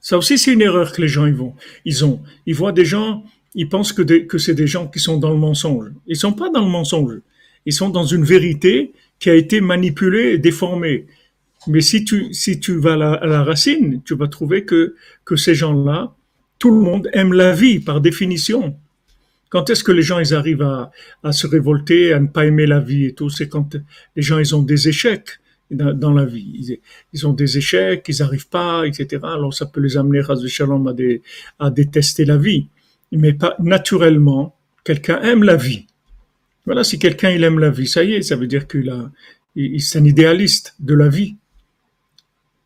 [0.00, 1.54] Ça aussi, c'est une erreur que les gens ils vont.
[1.84, 3.22] Ils ont, ils voient des gens,
[3.54, 5.90] ils pensent que, c'est des gens qui sont dans le mensonge.
[6.06, 7.18] Ils sont pas dans le mensonge.
[7.66, 11.06] Ils sont dans une vérité qui a été manipulée et déformée.
[11.66, 14.94] Mais si tu, si tu vas à la, racine, tu vas trouver que,
[15.26, 16.14] que ces gens-là,
[16.58, 18.74] tout le monde aime la vie par définition.
[19.50, 20.90] Quand est-ce que les gens ils arrivent à,
[21.22, 23.28] à, se révolter, à ne pas aimer la vie et tout?
[23.28, 23.76] C'est quand
[24.16, 26.78] les gens ils ont des échecs dans, la vie.
[27.12, 29.22] Ils, ont des échecs, ils n'arrivent pas, etc.
[29.22, 32.66] Alors ça peut les amener à, à détester la vie.
[33.12, 35.86] Mais pas naturellement, quelqu'un aime la vie.
[36.66, 39.10] Voilà, si quelqu'un il aime la vie, ça y est, ça veut dire qu'il a,
[39.78, 41.36] c'est un idéaliste de la vie.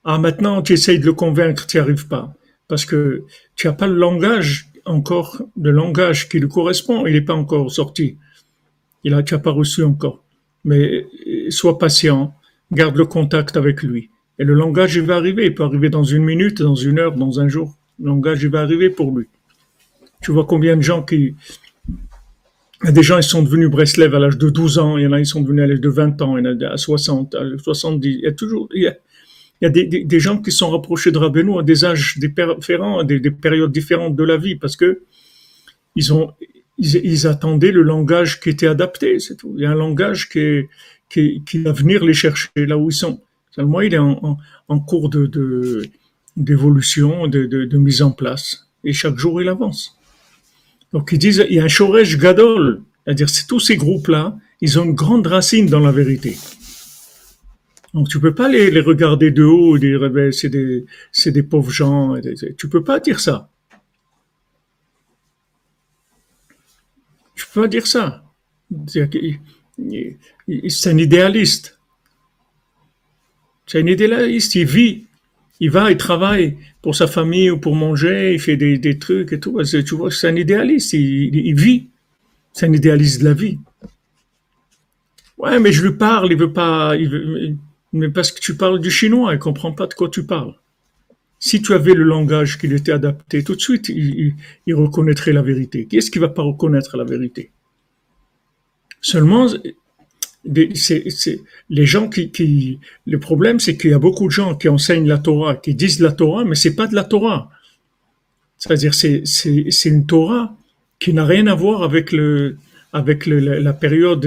[0.04, 2.34] Ah, maintenant, tu essayes de le convaincre, tu n'y arrives pas.
[2.68, 3.24] Parce que
[3.56, 7.70] tu n'as pas le langage encore, le langage qui lui correspond, il n'est pas encore
[7.70, 8.18] sorti.
[9.02, 10.22] Il a, tu n'as pas reçu encore.
[10.64, 11.06] Mais
[11.50, 12.34] sois patient,
[12.72, 14.10] garde le contact avec lui.
[14.38, 15.46] Et le langage, il va arriver.
[15.46, 17.76] Il peut arriver dans une minute, dans une heure, dans un jour.
[18.00, 19.26] Le langage, il va arriver pour lui.
[20.22, 21.34] Tu vois combien de gens qui,
[22.92, 25.20] des gens, ils sont devenus Breslev à l'âge de 12 ans, il y en a,
[25.20, 27.42] ils sont devenus à l'âge de 20 ans, il y en a à 60, à
[27.56, 28.08] 70.
[28.08, 28.68] Il y a toujours,
[29.64, 33.04] il y a des, gens qui sont rapprochés de Rabbeinu à des âges différents, à
[33.04, 35.02] des, des, périodes différentes de la vie, parce que
[35.96, 39.54] ils attendaient le langage qui était adapté, c'est tout.
[39.56, 40.66] Il y a un langage qui,
[41.54, 43.20] va venir les chercher là où ils sont.
[43.52, 44.36] Seulement, il est en,
[44.68, 45.82] en, cours de,
[46.36, 48.68] d'évolution, de, mise en place.
[48.82, 49.96] Et chaque jour, il avance.
[50.92, 52.82] Donc, ils disent, il y a un Shoresh Gadol.
[53.04, 56.36] C'est-à-dire, c'est tous ces groupes-là, ils ont une grande racine dans la vérité.
[57.94, 60.84] Donc tu peux pas les, les regarder de haut et dire eh ben, c'est des
[61.12, 62.16] c'est des pauvres gens.
[62.58, 63.48] Tu peux pas dire ça.
[67.36, 68.24] Tu peux pas dire ça.
[68.86, 69.00] C'est
[70.86, 71.78] un idéaliste.
[73.66, 74.54] C'est un idéaliste.
[74.56, 75.06] Il vit,
[75.60, 79.32] il va, il travaille pour sa famille ou pour manger, il fait des, des trucs
[79.32, 79.62] et tout.
[79.62, 80.92] Tu vois, c'est un idéaliste.
[80.94, 81.88] Il, vit.
[82.52, 83.58] C'est un idéaliste de la vie.
[85.38, 86.94] Ouais, mais je lui parle, il veut pas,
[87.94, 90.54] mais parce que tu parles du chinois, il comprend pas de quoi tu parles.
[91.38, 94.34] Si tu avais le langage qui lui était adapté, tout de suite, il,
[94.74, 95.86] reconnaîtrait la vérité.
[95.86, 97.52] Qui est-ce qui va pas reconnaître la vérité?
[99.00, 99.46] Seulement,
[100.44, 105.18] les gens qui, le problème, c'est qu'il y a beaucoup de gens qui enseignent la
[105.18, 107.50] Torah, qui disent la Torah, mais c'est pas de la Torah.
[108.58, 110.56] C'est-à-dire, c'est, c'est, une Torah
[110.98, 112.56] qui n'a rien à voir avec le,
[112.92, 114.24] avec la période,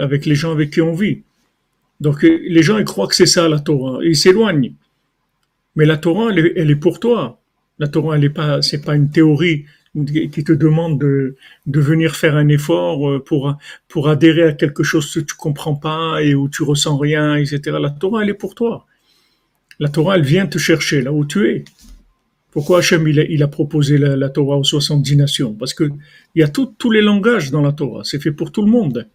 [0.00, 1.24] avec les gens avec qui on vit.
[2.02, 4.74] Donc euh, les gens ils croient que c'est ça la Torah, ils s'éloignent.
[5.76, 7.40] Mais la Torah, elle est, pour toi.
[7.78, 11.36] La Torah, elle est pas, c'est pas une théorie qui te demande de,
[11.66, 13.56] venir faire un effort euh, pour
[13.88, 17.60] pour adhérer à quelque chose que tu comprends pas et où tu ressens rien, etc.
[17.80, 18.86] La Torah, elle est pour toi.
[19.78, 21.64] La Torah, elle vient te chercher là où tu es.
[22.50, 25.54] Pourquoi Hachem il a, proposé la, Torah aux 70 nations?
[25.54, 25.84] Parce que
[26.34, 28.02] il y a tous les langages dans la Torah.
[28.04, 29.08] C'est fait pour tout le monde.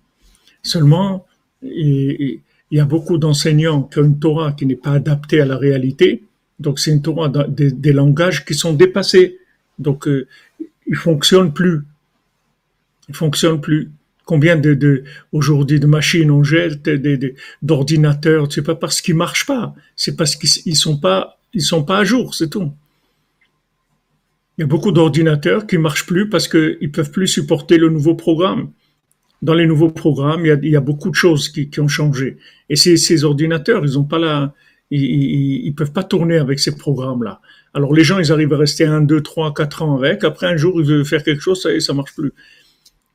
[0.64, 1.28] Seulement,
[2.72, 5.58] il y a beaucoup d'enseignants qui ont une Torah qui n'est pas adaptée à la
[5.58, 6.24] réalité.
[6.60, 9.38] Donc c'est une Torah des, langages qui sont dépassés.
[9.80, 10.28] Donc euh,
[10.86, 11.82] ils fonctionnent plus.
[13.10, 13.92] Ils fonctionnent plus.
[14.26, 16.90] Combien de, de aujourd'hui de machines on jette,
[17.62, 22.00] d'ordinateurs, c'est pas parce qu'ils marchent pas, c'est parce qu'ils sont pas, ils sont pas
[22.00, 22.74] à jour, c'est tout.
[24.58, 28.16] Il y a beaucoup d'ordinateurs qui marchent plus parce qu'ils peuvent plus supporter le nouveau
[28.16, 28.72] programme
[29.42, 32.38] dans les nouveaux programmes, il y a, beaucoup de choses qui, ont changé.
[32.70, 34.54] Et ces, ces ordinateurs, ils ont pas la,
[34.92, 37.42] ils, peuvent pas tourner avec ces programmes-là.
[37.74, 40.24] Alors les gens, ils arrivent à rester un, deux, trois, quatre ans avec.
[40.24, 42.32] Après un jour, ils veulent faire quelque chose, ça, ça marche plus.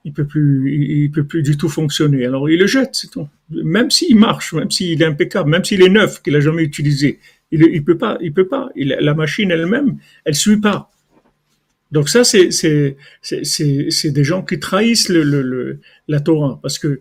[0.04, 2.26] Il peut plus, il, peut plus du tout fonctionner.
[2.26, 3.28] Alors il le jette, c'est tout.
[3.50, 7.20] Même s'il marche, même s'il est impeccable, même s'il est neuf, qu'il a jamais utilisé,
[7.52, 8.70] il, il peut pas, il peut pas.
[8.76, 10.91] La machine elle-même, elle suit pas.
[11.92, 15.78] Donc ça, c'est des gens qui trahissent le, le,
[16.08, 17.00] la Torah, parce que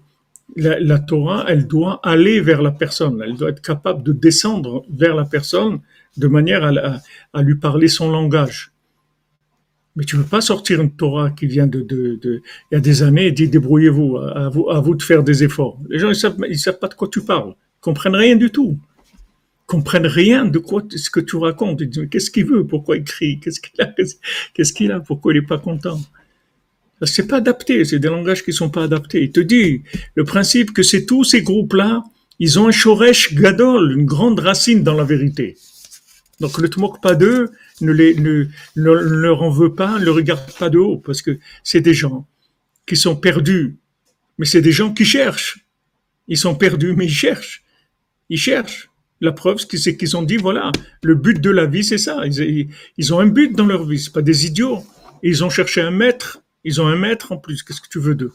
[0.58, 4.84] la, la, Torah, elle doit aller vers la personne, elle doit être capable de descendre
[4.92, 5.80] vers la personne
[6.18, 7.00] de manière à,
[7.32, 8.74] à, lui parler son langage.
[9.96, 12.78] Mais tu ne peux pas sortir une Torah qui vient de, de, de il y
[12.78, 15.80] a des années et dire débrouillez-vous, à vous, à vous de faire des efforts.
[15.90, 18.50] Les gens, ils savent, ils savent pas de quoi tu parles, ils comprennent rien du
[18.50, 18.78] tout
[19.72, 21.82] comprennent rien de quoi ce que tu racontes.
[22.10, 22.68] Qu'est-ce qu'il veut?
[22.68, 23.40] Pourquoi il crie?
[23.40, 23.88] Qu'est-ce qu'il a?
[24.54, 25.00] Qu'est-ce qu'il a?
[25.00, 25.98] Pourquoi il est pas content?
[27.04, 27.86] C'est pas adapté.
[27.86, 29.24] C'est des langages qui sont pas adaptés.
[29.24, 29.84] Il te dit,
[30.16, 32.04] le principe que c'est tous ces groupes-là,
[32.38, 35.56] ils ont un shoresh gadol, une grande racine dans la vérité.
[36.42, 40.10] Donc ne te moque pas d'eux, ne, les, ne, ne, leur en veux pas, ne
[40.10, 42.28] regarde pas de haut, parce que c'est des gens
[42.86, 43.78] qui sont perdus,
[44.38, 45.66] mais c'est des gens qui cherchent.
[46.28, 47.64] Ils sont perdus, mais ils cherchent.
[48.30, 48.91] Ils cherchent.
[49.22, 50.72] La preuve, c'est qu'ils ont dit, voilà,
[51.04, 52.26] le but de la vie, c'est ça.
[52.26, 54.84] Ils, ont un but dans leur vie, c'est pas des idiots.
[55.22, 56.42] Ils ont cherché un maître.
[56.64, 57.62] Ils ont un maître en plus.
[57.62, 58.34] Qu'est-ce que tu veux d'eux?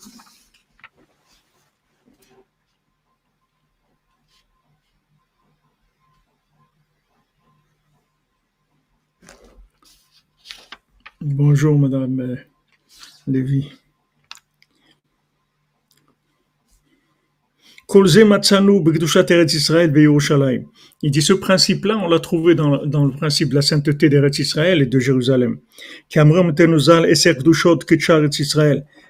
[11.20, 12.36] Bonjour, Madame euh,
[13.26, 13.68] Lévy.
[21.02, 24.38] Il dit ce principe-là, on l'a trouvé dans, dans, le principe de la sainteté d'Eretz
[24.38, 25.58] Israël et de Jérusalem.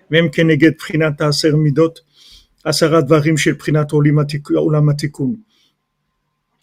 [0.09, 1.95] Même keneged prinat aser midot,
[2.65, 3.87] asarat varim shel prinat.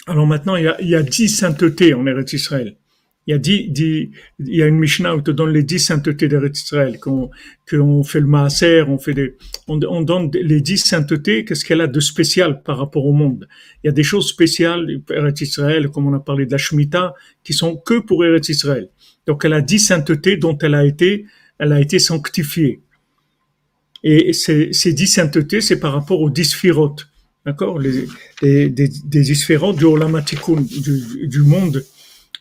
[0.05, 2.77] Alors maintenant, il y a, il y a dix saintetés en Eretz Israël
[3.25, 5.79] il y a dit, dit, il y a une Mishnah où te donne les dix
[5.79, 7.29] saintetés d'Eretz Israël, qu'on,
[7.69, 11.81] qu'on fait le maaser, on fait des, on, on donne les dix saintetés, qu'est-ce qu'elle
[11.81, 13.47] a de spécial par rapport au monde?
[13.83, 17.13] Il y a des choses spéciales, Eretz Israël, comme on a parlé de la Shemitah,
[17.43, 18.89] qui sont que pour Eretz Israël.
[19.25, 21.25] Donc elle a dix saintetés dont elle a été,
[21.59, 22.81] elle a été sanctifiée.
[24.03, 27.07] Et ces, ces dix saintetés, c'est par rapport aux dix firotes.
[27.45, 27.79] D'accord?
[27.79, 28.05] Les,
[28.41, 28.89] des, des,
[29.21, 31.85] dix du Olamatikun, du, du monde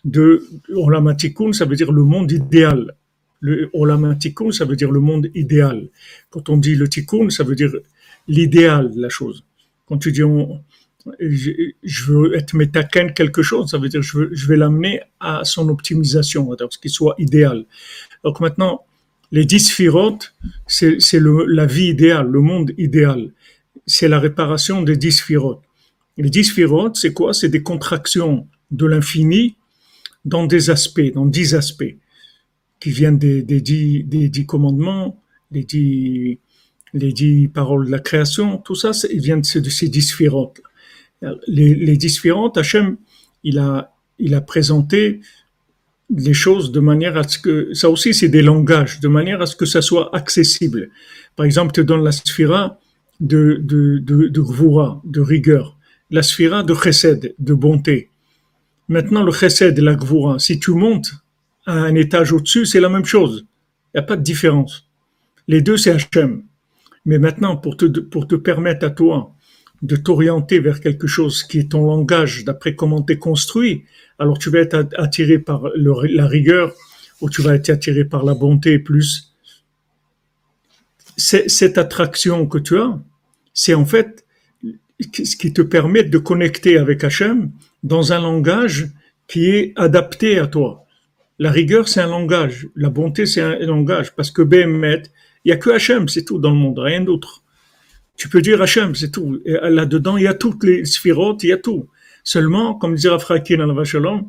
[0.05, 2.95] de Olamatikun, ça veut dire le monde idéal.
[3.41, 5.89] Le Olamatikun, ça veut dire le monde idéal.
[6.31, 7.73] Quand on dit le Tikkun, ça veut dire
[8.29, 9.45] l'idéal de la chose.
[9.87, 10.23] Quand tu dis
[11.21, 15.69] je, veux être métaken quelque chose, ça veut dire je, je vais l'amener à son
[15.69, 17.65] optimisation, à ce qu'il soit idéal.
[18.23, 18.85] Donc maintenant,
[19.33, 19.75] les dix
[20.67, 23.33] c'est la vie idéale, le monde idéal.
[23.87, 25.25] C'est la réparation des dix.
[26.19, 26.55] Les dix
[26.95, 27.33] c'est quoi?
[27.33, 29.57] C'est des contractions de l'infini
[30.25, 31.97] dans des aspects, dans dix aspects,
[32.81, 36.39] qui viennent des, des, dix, des dix commandements, les dix,
[36.95, 40.61] les dix paroles de la création, tout ça, ils viennent de ces dix sphirotes.
[41.47, 42.97] Les, les dix sphirotes, Hachem,
[43.45, 45.21] il a, il a présenté
[46.11, 49.47] les choses de manière à ce que, ça aussi c'est des langages, de manière à
[49.47, 50.91] ce que ça soit accessible.
[51.37, 52.79] Par exemple, tu donnes la sphira
[53.21, 54.43] de, de, de, de
[55.05, 55.79] de rigueur,
[56.11, 58.11] la sphira de chesed, de bonté,
[58.93, 61.13] Maintenant, le chesed et la gvoura, si tu montes
[61.65, 63.47] à un étage au-dessus, c'est la même chose.
[63.87, 64.87] Il n'y a pas de différence.
[65.49, 66.43] Les deux, c'est Hachem.
[67.07, 69.35] Mais maintenant, pour te, permettre à toi
[69.81, 73.85] de t'orienter vers quelque chose qui est ton langage, d'après comment tu es construit,
[74.19, 76.75] alors tu vas être attiré par la rigueur
[77.23, 79.33] ou tu vas être attiré par la bonté plus.
[81.17, 83.01] Cette attraction que tu as,
[83.55, 84.27] c'est en fait
[85.01, 88.89] ce qui te permet de connecter avec Hachem dans un langage
[89.27, 90.85] qui est adapté à toi.
[91.39, 92.69] La rigueur, c'est un langage.
[92.77, 94.15] La bonté, c'est un langage.
[94.15, 95.03] Parce que Béhémet,
[95.45, 97.43] il n'y a que Hachem, c'est tout dans le monde, rien d'autre.
[98.17, 99.41] Tu peux dire Hachem, c'est tout.
[99.45, 101.89] Là-dedans, il y a toutes les sphirotes, il y a tout.
[102.25, 104.21] Seulement, comme disait Rafrakin dans la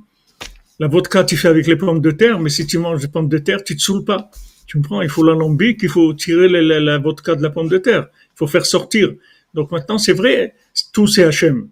[0.79, 3.29] la vodka, tu fais avec les pommes de terre, mais si tu manges des pommes
[3.29, 4.31] de terre, tu te saoules pas.
[4.65, 7.67] Tu me prends, il faut l'alambic, il faut tirer la, la, vodka de la pomme
[7.67, 8.07] de terre.
[8.11, 9.13] Il faut faire sortir.
[9.53, 10.55] Donc maintenant, c'est vrai,
[10.91, 11.69] tout c'est Hachem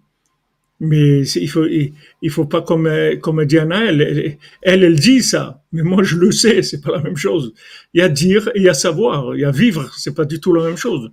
[0.82, 2.90] mais il faut il, faut pas comme
[3.20, 5.62] comme Diana elle, elle elle dit ça.
[5.70, 7.54] Mais moi je le sais c'est pas la même chose.
[7.94, 9.36] Il y a dire et il y a savoir.
[9.36, 11.12] Il y a vivre c'est pas du tout la même chose.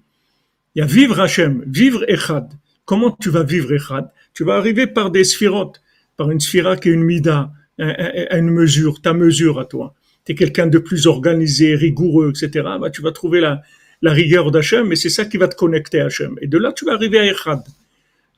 [0.73, 2.51] Il y a vivre Hachem vivre Echad.
[2.83, 4.09] Comment tu vas vivre Echad?
[4.33, 5.81] Tu vas arriver par des sphirotes
[6.17, 9.93] par une sphira qui est une mida une mesure ta mesure à toi.
[10.25, 13.61] Tu es quelqu'un de plus organisé rigoureux etc bah, tu vas trouver la
[14.01, 16.39] la rigueur d'Hachem et c'est ça qui va te connecter à Hachem.
[16.41, 17.61] Et de là tu vas arriver à Echad.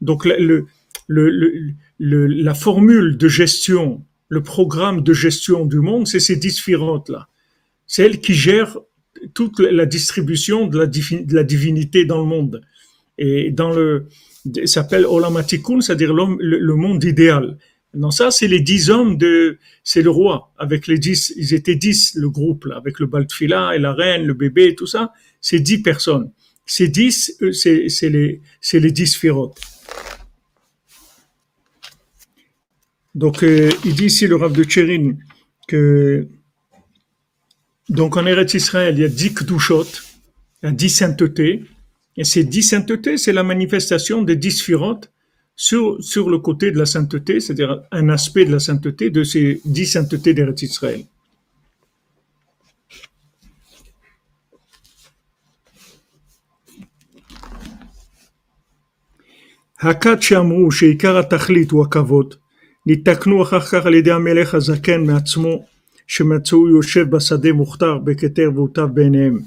[0.02, 0.66] Donc le
[1.08, 7.28] le, la formule de gestion, le programme de gestion du monde, c'est ces dix là
[7.88, 8.78] C'est elle qui gère
[9.34, 12.62] toute la distribution de la, divinité dans le monde.
[13.18, 14.08] Et dans le,
[14.66, 17.58] s'appelle Olamatikun, c'est-à-dire le, monde idéal.
[17.94, 20.54] Non, ça, c'est les dix hommes de, c'est le roi.
[20.58, 24.26] Avec les dix, ils étaient dix, le groupe, là, avec le Baltfila et la reine,
[24.26, 25.12] le bébé et tout ça.
[25.42, 26.32] C'est dix personnes.
[26.66, 28.42] Ces dix, c'est les,
[28.74, 29.60] les dix sphirotes.
[33.14, 35.16] Donc, euh, il dit ici le Rav de Tchérin
[35.68, 36.28] que
[37.90, 39.84] donc en Eretz Israël, il y a dix kdushot,
[40.64, 41.66] il y a dix saintetés,
[42.16, 45.12] et ces dix saintetés, c'est la manifestation des dix firotes
[45.56, 45.98] sur,
[46.30, 50.34] le côté de la sainteté, c'est-à-dire un aspect de la sainteté de ces dix saintetés
[50.34, 51.04] d'Eretz Israël.
[59.80, 61.82] Hakat shamru sheikar atachlit ou
[62.87, 65.65] ניתקנו אחר כך על ידי המלך הזקן מעצמו,
[66.07, 69.39] שמצאו יושב בשדה מוכתר בכתר והוטב בעיניהם.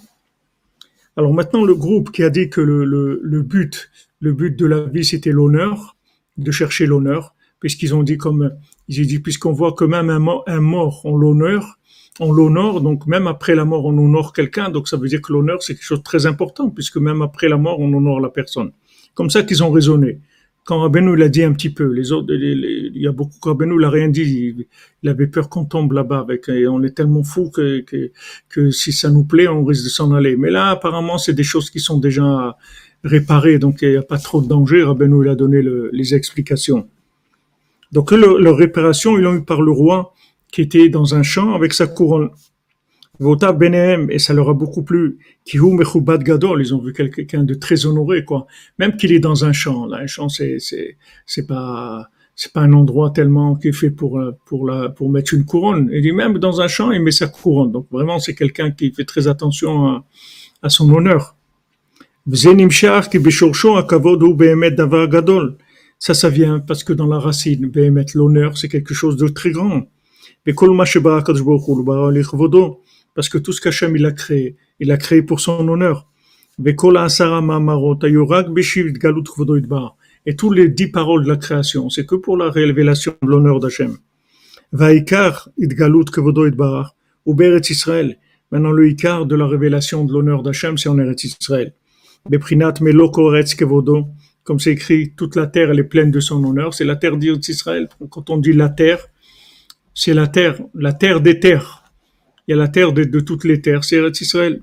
[1.18, 3.90] Alors maintenant, le groupe qui a dit que le, le, le but,
[4.22, 5.98] le but de la vie, c'était l'honneur,
[6.38, 8.52] de chercher l'honneur, puisqu'ils ont dit comme,
[8.88, 11.78] ils ont dit, puisqu'on voit que même un mort, un mort on l'honneur,
[12.22, 15.34] on l'honore, donc même après la mort, on honore quelqu'un, donc ça veut dire que
[15.34, 18.30] l'honneur, c'est quelque chose de très important, puisque même après la mort, on honore la
[18.30, 18.72] personne.
[19.14, 20.20] Comme ça qu'ils ont raisonné.
[20.65, 23.91] Quand Rabbeinu l'a dit un petit peu, les autres, il y a beaucoup, Rabbeinu l'a
[23.91, 24.67] rien dit,
[25.03, 27.85] il, avait peur qu'on tombe là-bas avec, et on est tellement fou que,
[28.49, 30.37] que, si ça nous plaît, on risque de s'en aller.
[30.37, 32.57] Mais là, apparemment, c'est des choses qui sont déjà
[33.05, 34.83] réparées, donc il n'y a pas trop de danger.
[34.83, 36.89] Rabbeinu, il a donné le, les explications.
[37.93, 40.15] Donc, leur réparation, ils l'ont eu par le roi,
[40.51, 42.31] qui était dans un champ avec sa couronne.
[43.21, 45.19] Vota Benehem, et ça leur a beaucoup plu.
[45.45, 48.47] Kihou Mechubad Gadol, ils ont vu quelqu'un de très honoré, quoi.
[48.79, 49.87] Même qu'il est dans un champ.
[49.87, 53.91] Là, un champ, c'est, c'est, c'est pas, c'est pas un endroit tellement qui est fait
[53.91, 55.89] pour, pour la, pour mettre une couronne.
[55.93, 57.71] Il dit même dans un champ, il met sa couronne.
[57.71, 60.05] Donc vraiment, c'est quelqu'un qui fait très attention à,
[60.63, 61.37] à son honneur.
[65.99, 67.71] Ça, ça vient parce que dans la racine,
[68.15, 69.83] l'honneur, c'est quelque chose de très grand.
[73.15, 76.11] Parce que tout ce qu'Hachem il a créé, il a créé pour son honneur.
[80.27, 83.61] Et tous les dix paroles de la création, c'est que pour la révélation de l'honneur
[83.61, 83.97] d'Hachem.
[84.73, 86.89] Vaikar idgalut kvodo idbarach,
[87.27, 88.19] ou Beret Israël.
[88.51, 91.75] Maintenant, le ikar de la révélation de l'honneur d'Hachem, c'est en Eretz Israël.
[92.29, 94.07] Beprinat meloko eretz kevodo,
[94.43, 96.75] comme c'est écrit, toute la terre, elle est pleine de son honneur.
[96.75, 97.89] C'est la terre d'Eretz Israël.
[98.11, 99.07] Quand on dit la terre,
[99.95, 101.84] c'est la terre, la terre des terres
[102.47, 104.61] il y a la terre de, toutes les terres, c'est Israël.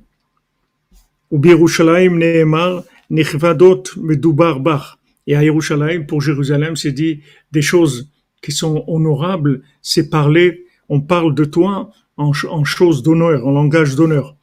[1.31, 4.99] Ou Birushalayim Nehemar Medubar.
[5.27, 7.21] Et à Yerushalayim, pour Jérusalem, c'est dit
[7.51, 8.09] des choses
[8.41, 13.95] qui sont honorables, c'est parler, on parle de toi en, en choses d'honneur, en langage
[13.95, 14.35] d'honneur.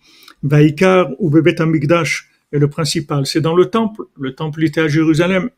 [0.43, 4.03] Vaikar ou Bebet Amigdash est le principal, c'est dans le temple.
[4.19, 5.51] Le temple était à Jérusalem.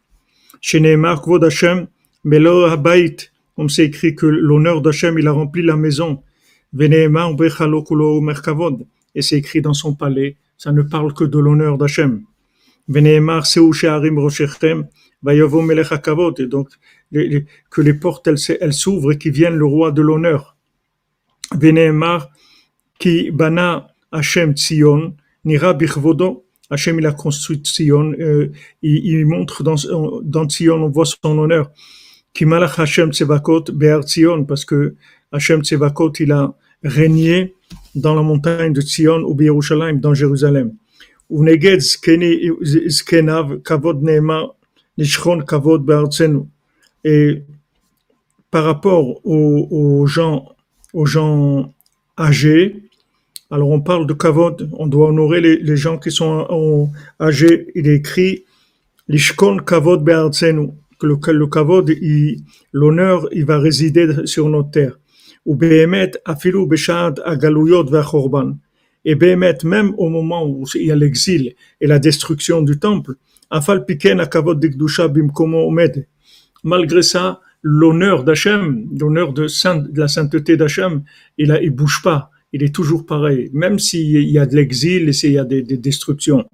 [0.61, 1.87] Chez Nehemar Kvod Hashem,
[2.24, 6.22] Melo Habayit, comme c'est écrit que l'honneur d'Hachem, il a rempli la maison.
[9.14, 12.23] Et c'est écrit dans son palais, ça ne parle que de l'honneur d'Hachem.
[12.89, 13.03] Et
[16.47, 16.68] donc,
[17.71, 20.57] que les portes, elles, s'ouvrent et qu'il vienne le roi de l'honneur.
[22.99, 26.45] qui bana Hachem Tzion, nira bichvodo.
[26.71, 28.53] Hachem, il a construit Tzion, euh,
[28.83, 29.77] il, montre dans,
[30.23, 31.71] dans Tzion, on voit son honneur.
[32.33, 34.95] Qui malach Hachem Tsevakot be'ar Tzion, parce que
[35.33, 36.53] Hachem Tsevakot, il a
[36.83, 37.55] régné
[37.95, 40.72] dans la montagne de Tzion ou Yerushalayim, dans Jérusalem.
[47.05, 47.43] Et
[48.51, 50.49] par rapport aux, gens,
[50.93, 51.72] aux gens
[52.18, 52.83] âgés,
[53.53, 57.68] alors on parle de kavod, on doit honorer les, gens qui sont âgés.
[57.76, 58.45] Il est écrit
[59.09, 61.91] l'ishkon kavod que le, le kavod,
[62.72, 64.49] l'honneur, il va résider sur
[65.47, 66.20] notre
[68.30, 68.55] terre.
[69.07, 73.14] Et Bémet, même au moment où il y a l'exil et la destruction du temple,
[76.62, 79.47] malgré ça, l'honneur d'Hachem, l'honneur de,
[79.99, 81.03] la sainteté d'Hachem,
[81.38, 82.30] il, ne bouge pas.
[82.53, 85.62] Il est toujours pareil, même s'il y a de l'exil et s'il y a des,
[85.62, 86.45] des destructions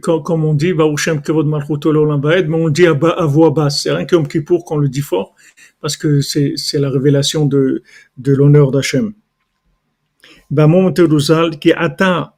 [0.00, 3.82] comme on dit, mais on dit à, voix basse.
[3.82, 5.34] C'est rien comme pour qu'on le dit fort,
[5.80, 7.82] parce que c'est la révélation de,
[8.18, 9.12] de l'honneur d'Hachem.
[11.60, 12.32] qui atteint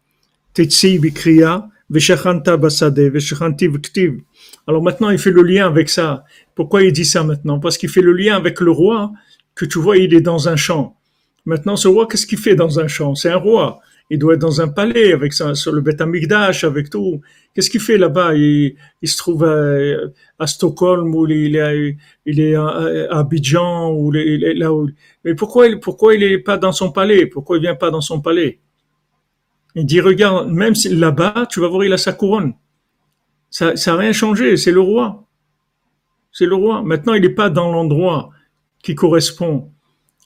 [4.67, 6.25] alors maintenant, il fait le lien avec ça.
[6.55, 7.59] Pourquoi il dit ça maintenant?
[7.59, 9.13] Parce qu'il fait le lien avec le roi
[9.55, 10.97] que tu vois, il est dans un champ.
[11.47, 13.15] Maintenant, ce roi, qu'est-ce qu'il fait dans un champ?
[13.15, 13.81] C'est un roi
[14.11, 17.21] il doit être dans un palais avec sur le Beth Amikdash, avec tout.
[17.55, 18.35] Qu'est-ce qu'il fait là-bas?
[18.35, 19.77] Il, il, se trouve à,
[20.39, 24.71] à, Stockholm ou il est, il est à, Abidjan ou il est là.
[25.25, 27.27] Mais pourquoi, pourquoi il est pas dans son palais?
[27.27, 28.61] Pourquoi il vient pas dans son palais?
[29.75, 32.55] Il dit regarde, même là-bas, tu vas voir, il a sa couronne.
[33.51, 34.57] Ça, ça a rien changé.
[34.57, 35.27] C'est le roi.
[36.33, 36.83] C'est le roi.
[36.83, 38.31] Maintenant, il n'est pas dans l'endroit
[38.83, 39.71] qui correspond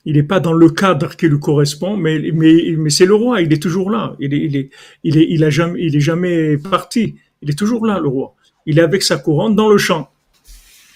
[0.05, 3.41] il n'est pas dans le cadre qui lui correspond, mais, mais, mais c'est le roi,
[3.41, 4.17] il est toujours là.
[4.19, 4.71] Il est, il est,
[5.05, 7.15] il est, il jamais, il est jamais parti.
[7.41, 8.35] Il est toujours là, le roi.
[8.67, 10.11] Il est avec sa couronne dans le champ.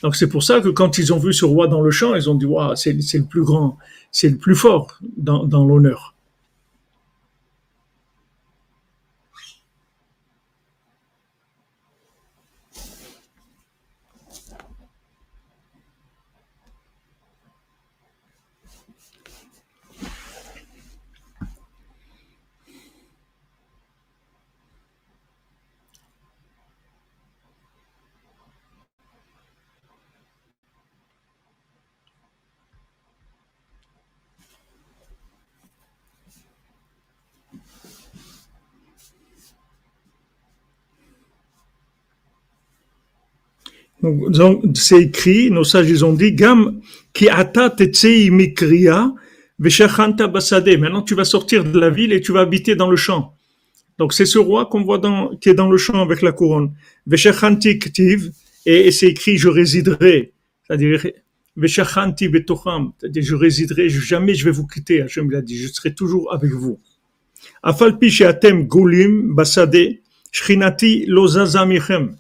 [0.02, 2.28] Donc c'est pour ça que quand ils ont vu ce roi dans le champ, ils
[2.28, 3.78] ont dit, waouh, c'est, le plus grand,
[4.10, 6.15] c'est le plus fort dans, dans l'honneur.
[44.30, 46.80] Donc, c'est écrit, nos sages ils ont dit, Gam
[47.12, 49.12] ki ata tetzei mikriya
[49.58, 50.68] veshachanta basade.
[50.78, 53.34] Maintenant, tu vas sortir de la ville et tu vas habiter dans le champ.
[53.98, 56.72] Donc, c'est ce roi qu'on voit dans, qui est dans le champ avec la couronne.
[57.06, 58.32] Veshachanti ktiv,
[58.66, 60.32] et, et c'est écrit, je résiderai.
[60.66, 61.06] C'est-à-dire,
[61.56, 62.92] veshachanti betocham.
[62.98, 65.00] C'est-à-dire, je résiderai, jamais je vais vous quitter.
[65.00, 66.78] Hachem l'a dit, je serai toujours avec vous.
[67.62, 70.00] Afalpi sheatem gulim basade,
[70.32, 72.16] shrinati lozazamichem.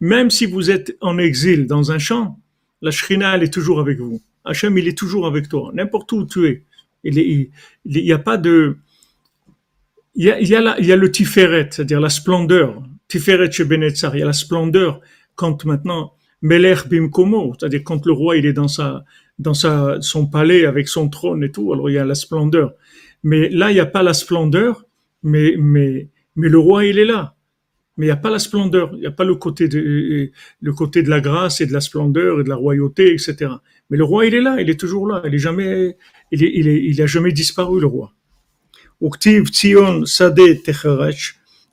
[0.00, 2.38] Même si vous êtes en exil dans un champ,
[2.82, 4.20] la Shrina, elle est toujours avec vous.
[4.44, 6.62] Hachem, il est toujours avec toi, n'importe où tu es.
[7.04, 7.50] Il
[7.84, 8.76] n'y a pas de...
[10.14, 12.82] Il y a, il y a, il y a le Tiferet, c'est-à-dire la splendeur.
[13.08, 15.00] Tiferet chez Benetzar, il y a la splendeur
[15.34, 19.04] quand maintenant Meler Bimkomo, c'est-à-dire quand le roi il est dans sa
[19.38, 22.74] dans sa son palais avec son trône et tout, alors il y a la splendeur.
[23.22, 24.84] Mais là il n'y a pas la splendeur,
[25.22, 27.34] mais mais mais le roi il est là
[27.98, 30.30] mais il n'y a pas la splendeur, il n'y a pas le côté de
[30.60, 33.50] le côté de la grâce et de la splendeur et de la royauté, etc.
[33.90, 35.96] Mais le roi, il est là, il est toujours là, il est jamais,
[36.30, 38.14] il est, il est, il jamais disparu le roi.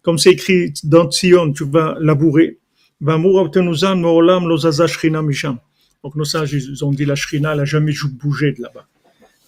[0.01, 2.57] Comme c'est écrit dans Tzion, tu vas labourer.
[6.03, 8.88] Donc nos sages, ils ont dit la Shrina, elle n'a jamais bougé de là-bas.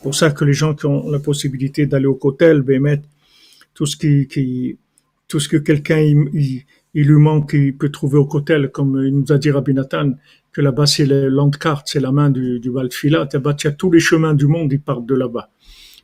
[0.04, 3.04] Pour ça que les gens qui ont la possibilité d'aller au Kotel, mettre
[3.74, 4.78] tout ce qui, qui
[5.28, 6.64] tout ce que quelqu'un il,
[6.94, 10.12] il, lui manque, il peut trouver au Kotel, comme il nous a dit Rabbi Nathan,
[10.52, 11.30] que là-bas c'est le
[11.86, 14.82] c'est la main du, du Valtfila, là-bas tu as tous les chemins du monde, ils
[14.82, 15.50] partent de là-bas.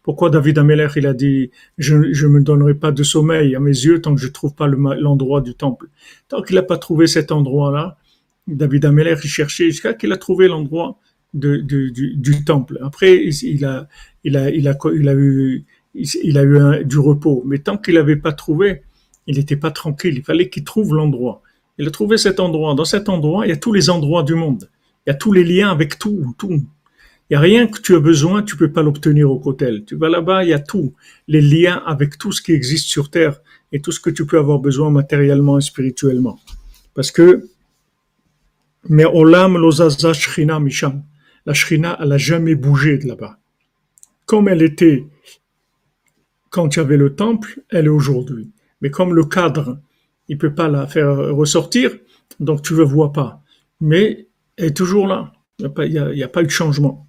[0.04, 3.72] Pourquoi David Ameller, il a dit, je ne me donnerai pas de sommeil à mes
[3.72, 5.88] yeux tant que je trouve pas l'endroit du temple?
[6.28, 7.98] Tant qu'il n'a pas trouvé cet endroit-là,
[8.46, 11.00] David Ameller, il cherchait jusqu'à qu'il a trouvé l'endroit
[11.34, 12.80] de, de, du, temple.
[12.82, 13.88] Après, il a,
[14.26, 15.64] il a, il a, il a eu,
[15.96, 17.42] il a eu du repos.
[17.46, 18.84] Mais tant qu'il n'avait pas trouvé,
[19.28, 21.42] il n'était pas tranquille, il fallait qu'il trouve l'endroit.
[21.78, 22.76] Il a trouvé cet endroit.
[22.76, 24.70] Dans cet endroit, il y a tous les endroits du monde.
[25.06, 26.52] Il y a tous les liens avec tout, tout.
[27.30, 29.86] Il n'y a rien que tu as besoin, tu peux pas l'obtenir au Cotel.
[29.86, 30.94] Tu vas là-bas, il y a tout.
[31.28, 34.38] Les liens avec tout ce qui existe sur Terre et tout ce que tu peux
[34.38, 36.40] avoir besoin matériellement et spirituellement.
[36.94, 37.48] Parce que,
[38.88, 41.04] mais Olam Lozaza Shrina Misham.
[41.46, 43.38] La Shrina, elle a jamais bougé de là-bas.
[44.26, 45.06] Comme elle était
[46.54, 48.52] quand il y avait le temple, elle est aujourd'hui.
[48.84, 49.80] Mais comme le cadre,
[50.28, 51.90] il peut pas la faire ressortir,
[52.42, 53.42] donc tu le vois pas.
[53.80, 54.28] Mais
[54.58, 55.32] elle est toujours là.
[55.60, 57.08] Il n'y a, y a, pas eu de changement.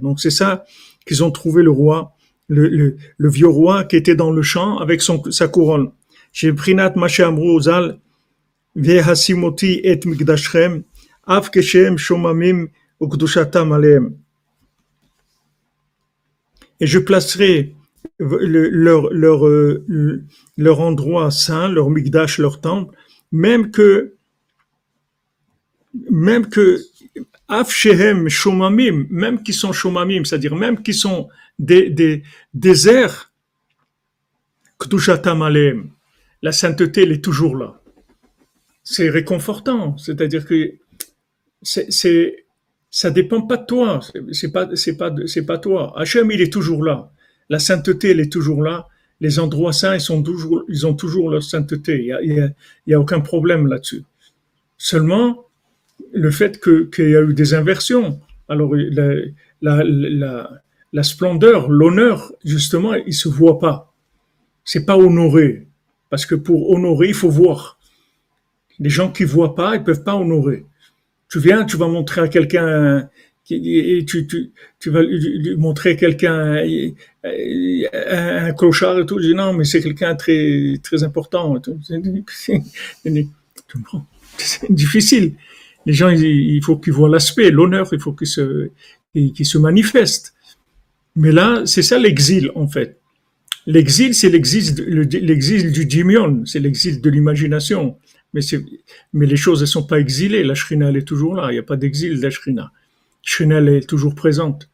[0.00, 0.64] Donc c'est ça
[1.04, 2.14] qu'ils ont trouvé le roi,
[2.48, 5.90] le, le, le, vieux roi qui était dans le champ avec son, sa couronne.
[6.32, 7.98] Chez Prinat Amrou Zal,
[8.76, 10.84] Vehasimoti et Migdashrem,
[11.26, 12.68] Av Keshem Shomamim
[13.00, 14.14] Ukdushatam Aleem
[16.82, 17.76] et je placerai
[18.18, 20.24] leur, leur, euh,
[20.56, 22.96] leur endroit saint, leur migdash, leur temple,
[23.30, 24.14] même que,
[26.10, 26.80] même que,
[27.46, 31.28] Afshehem Shomamim, même qui sont Shomamim, c'est-à-dire même qui sont
[31.58, 33.30] des, des déserts,
[34.80, 35.90] Kdushatam Aleem,
[36.42, 37.80] la sainteté, elle est toujours là.
[38.82, 40.72] C'est réconfortant, c'est-à-dire que
[41.62, 42.41] c'est
[42.92, 44.00] ça dépend pas de toi.
[44.32, 45.94] C'est pas, c'est pas, c'est pas toi.
[45.96, 47.10] Hachem, il est toujours là.
[47.48, 48.86] La sainteté, elle est toujours là.
[49.18, 52.00] Les endroits saints, ils sont toujours, ils ont toujours leur sainteté.
[52.00, 52.52] Il y a, il
[52.86, 54.04] y a, aucun problème là-dessus.
[54.76, 55.46] Seulement,
[56.12, 58.20] le fait que, qu'il y a eu des inversions.
[58.46, 59.14] Alors, la,
[59.62, 60.50] la, la,
[60.92, 63.94] la splendeur, l'honneur, justement, il se voit pas.
[64.64, 65.66] C'est pas honoré.
[66.10, 67.78] Parce que pour honorer, il faut voir.
[68.78, 70.66] Les gens qui voient pas, ils peuvent pas honorer
[71.32, 73.08] tu viens, tu vas montrer à quelqu'un,
[73.46, 73.56] tu,
[74.86, 76.62] vas lui montrer quelqu'un
[77.24, 79.18] un, clochard et tout.
[79.18, 81.56] Je dis non, mais c'est quelqu'un très très important.
[84.38, 85.34] C'est difficile.
[85.86, 88.70] Les gens, il faut qu'ils voient l'aspect, l'honneur, il faut qu'ils se
[89.14, 90.34] qu'ils se manifestent.
[91.16, 92.98] Mais là, c'est ça l'exil en fait.
[93.66, 94.74] L'exil, c'est l'exil,
[95.12, 97.96] l'exil du dimion, c'est l'exil de l'imagination.
[98.34, 98.40] Mais,
[99.12, 100.42] mais les choses ne sont pas exilées.
[100.42, 101.48] La Shrina, elle est toujours là.
[101.50, 102.72] Il n'y a pas d'exil de la Shrina.
[103.40, 104.68] Elle est toujours présente.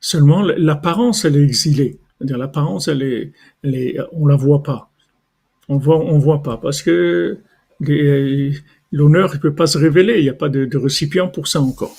[0.00, 1.98] Seulement, l'apparence, elle est exilée.
[2.18, 3.32] C'est-à-dire, l'apparence, elle est,
[3.62, 4.90] elle est, on la voit pas.
[5.68, 7.38] On voit, on voit pas parce que
[8.92, 10.18] l'honneur, il peut pas se révéler.
[10.18, 11.94] Il n'y a pas de, de récipient pour ça encore.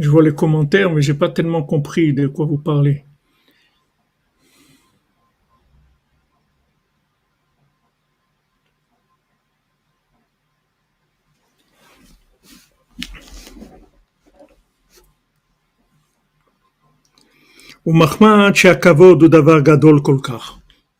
[0.00, 3.04] Je vois les commentaires, mais je n'ai pas tellement compris de quoi vous parlez.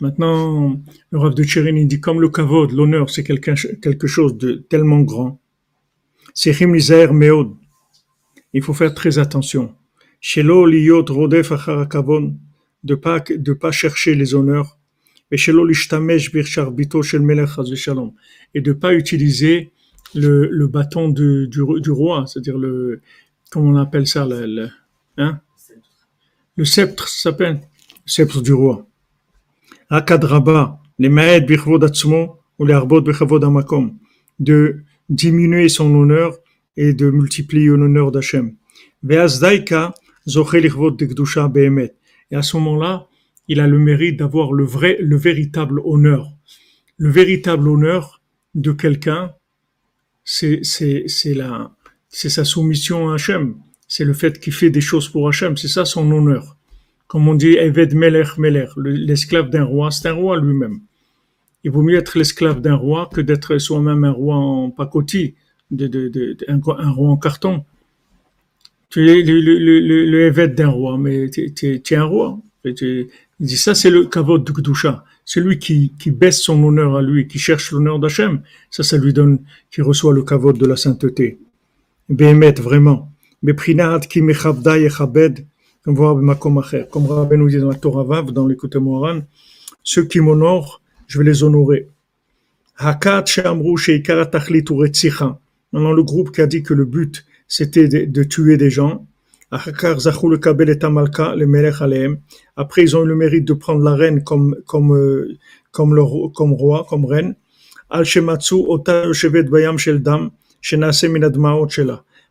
[0.03, 0.79] Maintenant,
[1.11, 5.41] le Rav de Tchérini dit comme le kavod, l'honneur, c'est quelque, chose de tellement grand.
[6.35, 7.60] C'est Meod.
[8.53, 9.75] Il faut faire très attention.
[10.21, 11.53] Shelo liyot rodef
[12.83, 14.79] de pas de pas chercher les honneurs.
[15.31, 18.13] Et shelo lishtamesh bircharbito shel melech shalom.
[18.55, 19.71] Et de pas utiliser
[20.15, 23.01] le, le bâton du, du, du roi, c'est-à-dire le,
[23.51, 24.69] comment on appelle ça, le, le
[25.19, 25.41] hein?
[26.57, 28.87] Le sceptre s'appelle le sceptre du roi.
[29.89, 31.89] Akadraba, les maed bichvod
[32.59, 33.97] ou les arbot bichavod amakom.
[34.39, 36.40] De diminuer son honneur
[36.77, 38.55] et de multiplier l'honneur d'Hachem.
[39.09, 39.29] Et à
[42.43, 43.09] ce moment-là,
[43.49, 46.33] il a le mérite d'avoir le vrai, le véritable honneur.
[46.97, 48.21] Le véritable honneur
[48.55, 49.33] de quelqu'un,
[50.25, 53.57] c'est, c'est, c'est sa soumission à Hachem.
[53.89, 55.57] C'est le fait qu'il fait des choses pour Hachem.
[55.57, 56.57] C'est ça son honneur.
[57.09, 60.81] Comme on dit, Eved Melech Melech, l'esclave d'un roi, c'est un roi lui-même.
[61.65, 65.35] Il vaut mieux être l'esclave d'un roi que d'être soi-même un roi en pacotille
[65.71, 67.65] de, un, roi en carton.
[68.89, 72.39] Tu es le, le, évêque d'un roi, mais tu es, un roi.
[72.65, 73.09] il
[73.39, 75.05] dit ça, c'est le kavod du Kedusha.
[75.25, 79.39] Celui qui, baisse son honneur à lui, qui cherche l'honneur d'Hachem, ça, ça lui donne,
[79.71, 81.39] qui reçoit le kavod de la sainteté.
[82.09, 83.11] Béhémet, vraiment.
[83.57, 85.47] Prinat qui mechavda yechabed,
[85.83, 89.21] comme Rabbi nous dit dans la Torah Vav, dans l'écoute Moharan,
[89.83, 91.89] ceux qui m'honorent, je vais les honorer.
[92.77, 94.65] Hakat she'amru she'ikara tachlit
[95.73, 99.07] Maintenant, le groupe qui a dit que le but, c'était de, tuer des gens.
[99.51, 99.95] Après,
[102.83, 105.37] ils ont eu le mérite de prendre la reine comme, comme, euh,
[105.73, 106.03] comme, le,
[106.35, 107.35] comme roi, comme reine.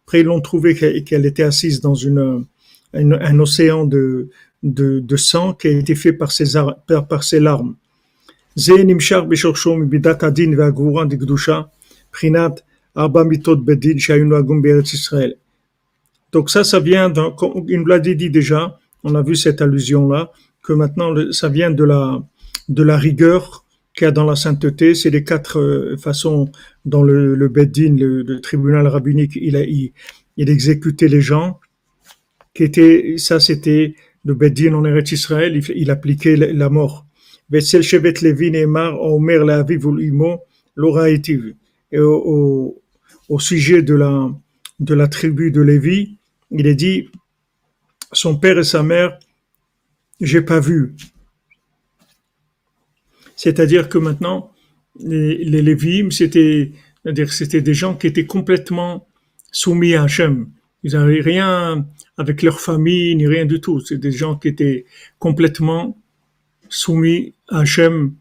[0.05, 2.45] Après, ils l'ont trouvé qu'elle était assise dans une,
[2.93, 4.29] un, océan de,
[4.63, 7.75] de, de, sang qui a été fait par ses, par, par ses larmes.
[16.31, 17.35] Donc ça, ça vient, dans,
[17.67, 20.31] il nous dit déjà, on a vu cette allusion-là,
[20.63, 22.21] que maintenant ça vient de la,
[22.67, 23.65] de la rigueur
[23.95, 24.93] qu'il y a dans la sainteté.
[24.93, 26.49] C'est les quatre euh, façons
[26.85, 29.93] dont le, le le, tribunal rabbinique, il, a, il,
[30.37, 31.59] il exécutait les gens.
[32.53, 37.05] Qui ça c'était le Beddin en Eretz Israël, il, appliquait la, mort.
[37.53, 37.61] Et
[41.97, 42.81] au,
[43.29, 44.31] au, sujet de la,
[44.79, 46.17] de la tribu de Lévi,
[46.51, 47.09] il est dit,
[48.11, 49.19] son père et sa mère,
[50.21, 50.95] j'ai pas vu.
[53.35, 54.51] C'est-à-dire que maintenant,
[54.99, 56.71] les, les c'était,
[57.29, 59.07] c'était des gens qui étaient complètement
[59.51, 60.49] soumis à Hachem.
[60.83, 61.87] Ils n'avaient rien
[62.17, 63.79] avec leur famille, ni rien du tout.
[63.79, 64.85] C'est des gens qui étaient
[65.19, 65.97] complètement
[66.69, 68.13] soumis à Hachem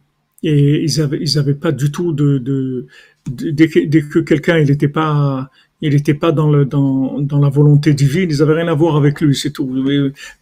[0.42, 2.86] et ils avaient, ils avaient pas du tout de,
[3.28, 5.50] dès que, quelqu'un il n'était pas
[5.80, 8.96] il n'était pas dans le dans, dans la volonté divine, ils avaient rien à voir
[8.96, 9.68] avec lui, c'est tout.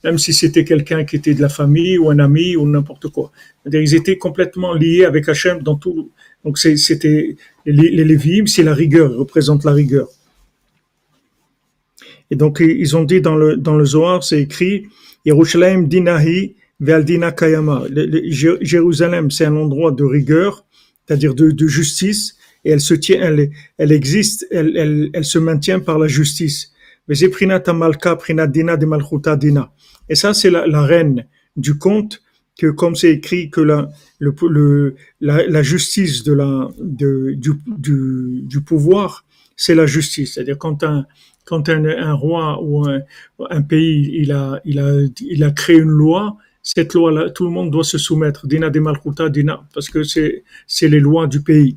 [0.05, 3.33] Même si c'était quelqu'un qui était de la famille ou un ami ou n'importe quoi.
[3.71, 6.11] Ils étaient complètement liés avec Hachem dans tout.
[6.45, 10.09] Donc c'était les, les c'est la rigueur, ils représentent la rigueur.
[12.31, 14.87] Et donc ils ont dit dans le dans le Zohar, c'est écrit
[15.27, 17.85] Yerushalayim dinahi ve'aldina kayama.
[18.61, 20.65] Jérusalem, c'est un endroit de rigueur,
[21.07, 22.36] c'est-à-dire de, de justice
[22.67, 26.73] et elle se tient, elle, elle existe, elle, elle, elle se maintient par la justice.
[27.09, 27.15] Et
[30.15, 32.23] ça, c'est la, reine du conte
[32.59, 33.89] que comme c'est écrit que la,
[35.21, 40.35] la, justice de la, du, pouvoir, c'est la justice.
[40.35, 41.07] C'est-à-dire quand un,
[41.53, 42.85] un, roi ou
[43.49, 44.61] un, pays, il a,
[45.53, 48.49] créé une loi, cette loi-là, tout le monde doit se soumettre.
[48.49, 50.43] Dina de Malchuta, Dina, parce que c'est
[50.83, 51.77] les lois du pays.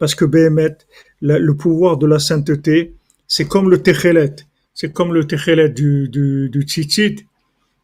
[0.00, 0.88] parce que Béhémeth,
[1.20, 2.94] le pouvoir de la sainteté,
[3.28, 4.34] c'est comme le Techelet,
[4.72, 6.50] c'est comme le Techelet du, du,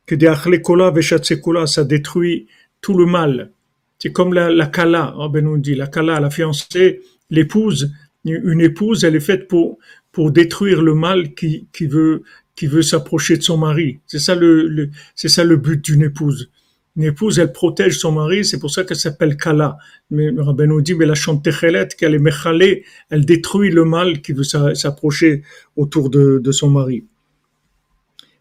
[0.07, 2.47] que des Achlekola, Veshatsekola, ça détruit
[2.81, 3.51] tout le mal.
[3.99, 7.93] C'est comme la, Kala, hein, ben on dit, la Kala, la fiancée, l'épouse,
[8.25, 9.79] une épouse, elle est faite pour,
[10.11, 12.23] pour détruire le mal qui, qui veut,
[12.55, 14.01] qui veut s'approcher de son mari.
[14.07, 16.51] C'est ça le c'est ça le but d'une épouse
[16.97, 19.78] Une épouse, elle protège son mari, c'est pour ça qu'elle s'appelle Kala.
[20.10, 24.22] Mais le rabbin nous dit, mais la chantechelet, qu'elle est mechalé, elle détruit le mal
[24.22, 25.43] qui veut s'approcher
[25.78, 27.06] autour de, de son mari.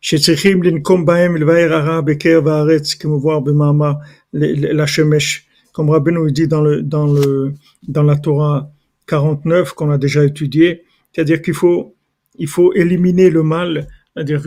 [0.03, 3.93] שצריכים לנקום בהם לבאר הרע בקרב הארץ, כמובן במאמר
[4.33, 7.55] לשמש, comme Rabbi nous dit dans, le, dans, le,
[7.87, 8.71] dans la Torah
[9.07, 10.83] 49 qu'on a déjà étudié,
[11.13, 11.95] c'est-à-dire qu'il faut,
[12.39, 14.43] il faut éliminer le mal, c'est-à-dire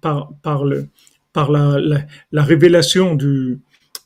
[0.00, 0.88] par, par, le,
[1.33, 2.01] par la, la,
[2.31, 3.59] la, révélation du,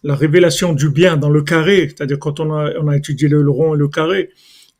[0.03, 3.49] la révélation du bien dans le carré, c'est-à-dire quand on a, on a étudié le
[3.49, 4.30] rond et le carré,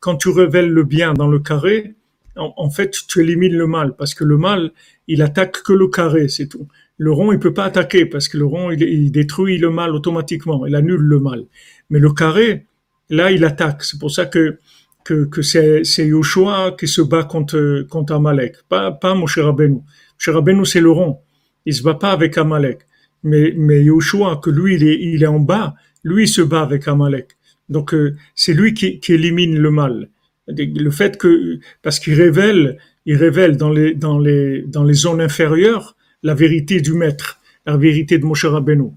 [0.00, 1.94] quand tu révèles le bien dans le carré,
[2.36, 4.72] en, fait, tu élimines le mal, parce que le mal,
[5.06, 6.66] il attaque que le carré, c'est tout.
[6.98, 10.66] Le rond, il peut pas attaquer, parce que le rond, il, détruit le mal automatiquement,
[10.66, 11.44] il annule le mal.
[11.90, 12.66] Mais le carré,
[13.08, 13.84] là, il attaque.
[13.84, 14.58] C'est pour ça que
[15.04, 19.74] que, que c'est, c'est Yoshua qui se bat contre, contre Amalek, pas, pas Moshe Rabbeinu.
[20.18, 21.20] Moshe Rabbeinu, c'est le rond.
[21.66, 22.80] Il se bat pas avec Amalek.
[23.22, 26.60] Mais, mais Yoshua, que lui, il est, il est en bas, lui, il se bat
[26.62, 27.36] avec Amalek.
[27.68, 30.08] Donc, euh, c'est lui qui, qui élimine le mal
[30.46, 35.20] le fait que parce qu'il révèle il révèle dans les dans les dans les zones
[35.20, 38.90] inférieures la vérité du maître la vérité de Moshe Rabbeinu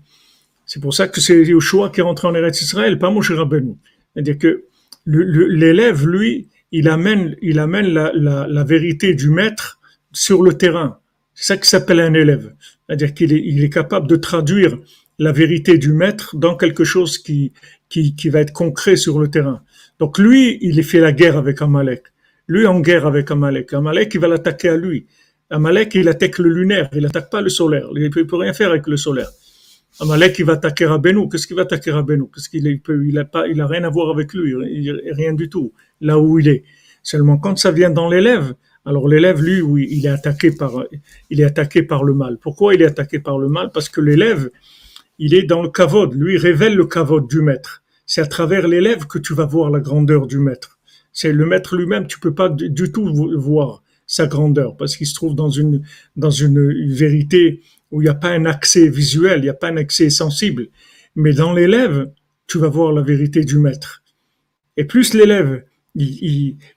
[0.66, 3.76] c'est pour ça que c'est Yoshua qui est rentré en Eretz Israël pas Moshe Rabbeinu
[4.14, 4.66] c'est-à-dire que
[5.06, 9.80] l'élève lui il amène il amène la, la, la, vérité du maître
[10.12, 11.00] sur le terrain
[11.38, 12.54] c'est ça qui s'appelle un élève
[12.88, 14.78] c'est-à-dire qu'il est, il est capable de traduire
[15.20, 17.54] la vérité du maître dans quelque chose qui,
[17.90, 19.62] qui, qui va être concret sur le terrain
[20.00, 22.04] donc lui, il fait la guerre avec Amalek.
[22.48, 23.74] Lui en guerre avec Amalek.
[23.74, 25.08] Amalek, il va l'attaquer à lui.
[25.50, 27.88] Amalek, il attaque le lunaire, il attaque pas le solaire.
[27.96, 29.30] Il peut, peut rien faire avec le solaire.
[30.00, 31.28] Amalek, il va attaquer Rabbeinu.
[31.30, 32.26] Qu'est-ce qu'il va attaquer Rabbeinu?
[32.34, 34.54] Qu'est-ce qu'il peut Il a pas, il a rien à voir avec lui,
[35.12, 35.74] rien du tout.
[36.02, 36.64] Là où il est.
[37.02, 38.54] Seulement quand ça vient dans l'élève,
[38.88, 40.84] alors l'élève, lui, oui, il est attaqué par,
[41.30, 42.38] il est attaqué par le mal.
[42.42, 43.70] Pourquoi il est attaqué par le mal?
[43.74, 44.50] Parce que l'élève,
[45.20, 46.14] il est dans le kavod.
[46.16, 49.82] Lui révèle le kavod du maître c'est à travers l'élève que tu vas voir la
[49.82, 50.80] grandeur du maître.
[51.12, 55.14] C'est le maître lui-même, tu peux pas du tout voir sa grandeur parce qu'il se
[55.14, 55.84] trouve dans une
[56.16, 57.62] dans une vérité
[57.92, 60.70] où il n'y a pas un accès visuel, il n'y a pas un accès sensible.
[61.16, 62.10] Mais dans l'élève,
[62.48, 64.04] tu vas voir la vérité du maître.
[64.78, 65.64] Et plus l'élève,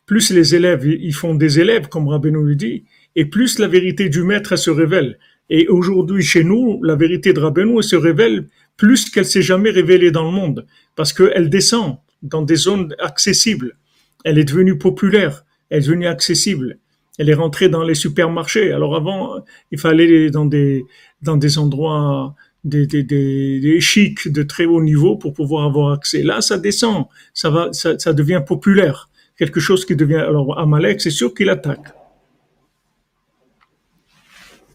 [0.07, 2.85] plus les élèves, ils font des élèves, comme Rabbeinu lui dit,
[3.16, 5.18] et plus la vérité du maître se révèle.
[5.49, 10.11] Et aujourd'hui, chez nous, la vérité de Rabbeinu se révèle plus qu'elle s'est jamais révélée
[10.11, 10.66] dans le monde,
[10.97, 13.77] parce qu'elle descend dans des zones accessibles.
[14.25, 16.79] Elle est devenue populaire, elle est devenue accessible.
[17.18, 18.73] Elle est rentrée dans les supermarchés.
[18.73, 20.85] Alors avant, il fallait aller dans des,
[21.21, 26.23] dans des endroits des, des, des, chics de très haut niveau pour pouvoir avoir accès.
[26.23, 29.10] Là, ça descend, ça va, ça, ça devient populaire.
[29.41, 31.95] Quelque chose qui devient, alors Amalek, c'est sûr qu'il attaque.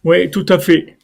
[0.04, 0.98] Oui, tout à fait.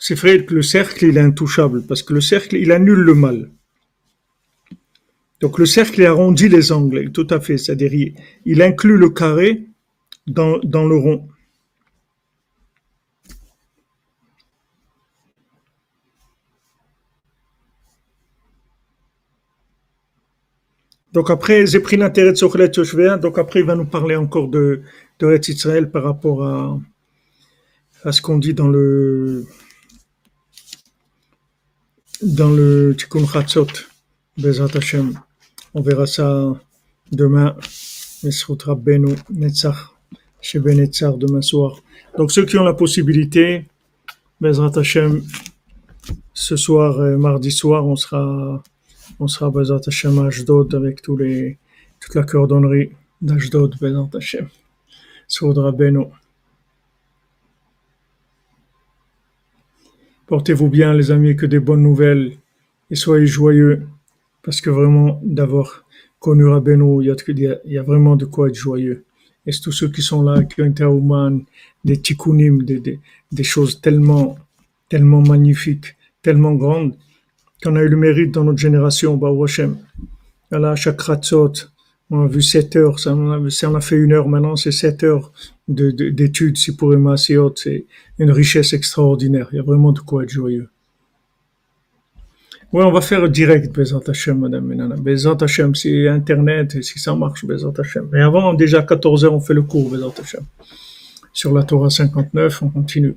[0.00, 3.14] c'est vrai que le cercle, il est intouchable, parce que le cercle, il annule le
[3.14, 3.50] mal.
[5.40, 7.92] Donc le cercle, il arrondit les angles, tout à fait, c'est-à-dire
[8.44, 9.67] il, inclut le carré
[10.28, 11.28] dans, dans le rond.
[21.12, 24.48] Donc après, j'ai pris l'intérêt de Sochlet Yoshvea, donc après il va nous parler encore
[24.48, 24.82] de,
[25.18, 26.78] de Israël par rapport à,
[28.04, 29.46] à ce qu'on dit dans le
[32.22, 33.68] dans le Tikkun Chatzot,
[34.36, 35.18] Bezat Hashem.
[35.74, 36.54] On verra ça
[37.10, 37.56] demain,
[38.22, 39.94] Mesrut Rabbeinu Netzach,
[40.40, 41.82] chez Benetzar demain soir.
[42.16, 43.66] Donc ceux qui ont la possibilité,
[44.40, 45.22] Bezrat Hashem,
[46.32, 48.62] ce soir, euh, mardi soir, on sera,
[49.18, 51.58] on sera Bezrat Hashem à Ashdod avec tous les,
[52.00, 54.48] toute la cordonnerie d'Ashdod, Bezrat Hashem.
[55.26, 56.04] Sur Rabbeinu.
[60.26, 62.36] Portez-vous bien, les amis, que des bonnes nouvelles
[62.90, 63.86] et soyez joyeux
[64.42, 65.84] parce que vraiment, d'avoir
[66.18, 69.04] connu Rabbeinu, il y, a, vraiment de quoi être joyeux.
[69.46, 71.40] Et tous ceux qui sont là, qui ont été à Ouman,
[71.84, 73.00] des tikkunim, des,
[73.32, 74.36] des, choses tellement,
[74.88, 76.94] tellement magnifiques, tellement grandes,
[77.62, 79.78] qu'on a eu le mérite dans notre génération, Baruch Hashem.
[80.50, 81.52] Voilà, chaque ratzot,
[82.10, 85.32] on a vu 7 heures, ça, on, a, fait une heure maintenant, c'est 7 heures
[85.68, 87.86] d'études, si pour Massiot, c'est
[88.18, 89.48] une richesse extraordinaire.
[89.52, 90.68] Il y a vraiment de quoi être joyeux.
[92.70, 94.96] Oui, on va faire direct, Bezat Hashem, Madame Menana.
[94.96, 98.08] Bezat Hashem, si Internet, si ça marche, Bezat Hashem.
[98.12, 100.44] Mais avant, déjà 14 heures, on fait le cours, Bezat Hashem.
[101.32, 103.16] Sur la Torah 59, on continue.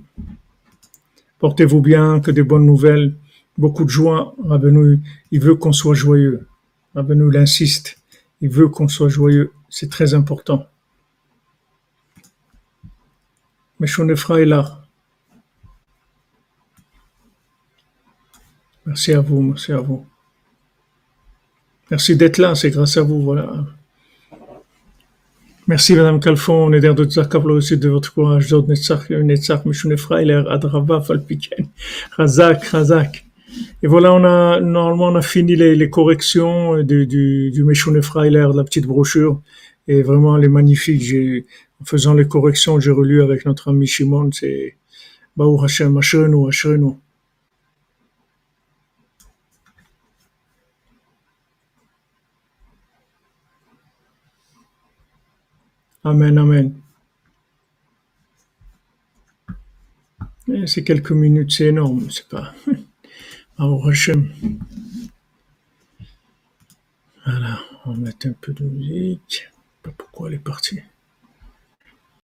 [1.39, 3.13] Portez-vous bien, que des bonnes nouvelles,
[3.57, 4.35] beaucoup de joie.
[4.41, 6.47] Rabbeinu, il veut qu'on soit joyeux.
[6.95, 7.97] Rabbeinu insiste.
[8.39, 9.51] Il veut qu'on soit joyeux.
[9.69, 10.65] C'est très important.
[13.81, 14.80] Meshonefra est là.
[18.85, 20.05] Merci à vous, merci à vous.
[21.89, 23.65] Merci d'être là, c'est grâce à vous, voilà.
[25.67, 30.21] Merci Madame Calfon, on est de Tzakavlo aussi de votre courage, Zod Netzach, Netzach, Meshonefra,
[30.21, 31.67] il est Adrava, Falpiken,
[32.17, 33.25] Razak, Razak.
[33.83, 38.47] Et voilà, on a, normalement, on a fini les, les corrections du, du, du Freiler,
[38.51, 39.41] de la petite brochure.
[39.87, 41.01] Et vraiment, elle est magnifique.
[41.01, 41.45] J'ai,
[41.81, 44.75] en faisant les corrections, j'ai relu avec notre ami Shimon, c'est,
[45.35, 46.93] Baou Hashem, Ashrenu, Ashrenu.
[56.03, 56.81] Amen, amen.
[60.65, 62.53] C'est quelques minutes, c'est énorme, c'est pas.
[67.23, 69.49] Voilà, on mettre un peu de musique.
[69.83, 70.81] Pas pourquoi elle est partie.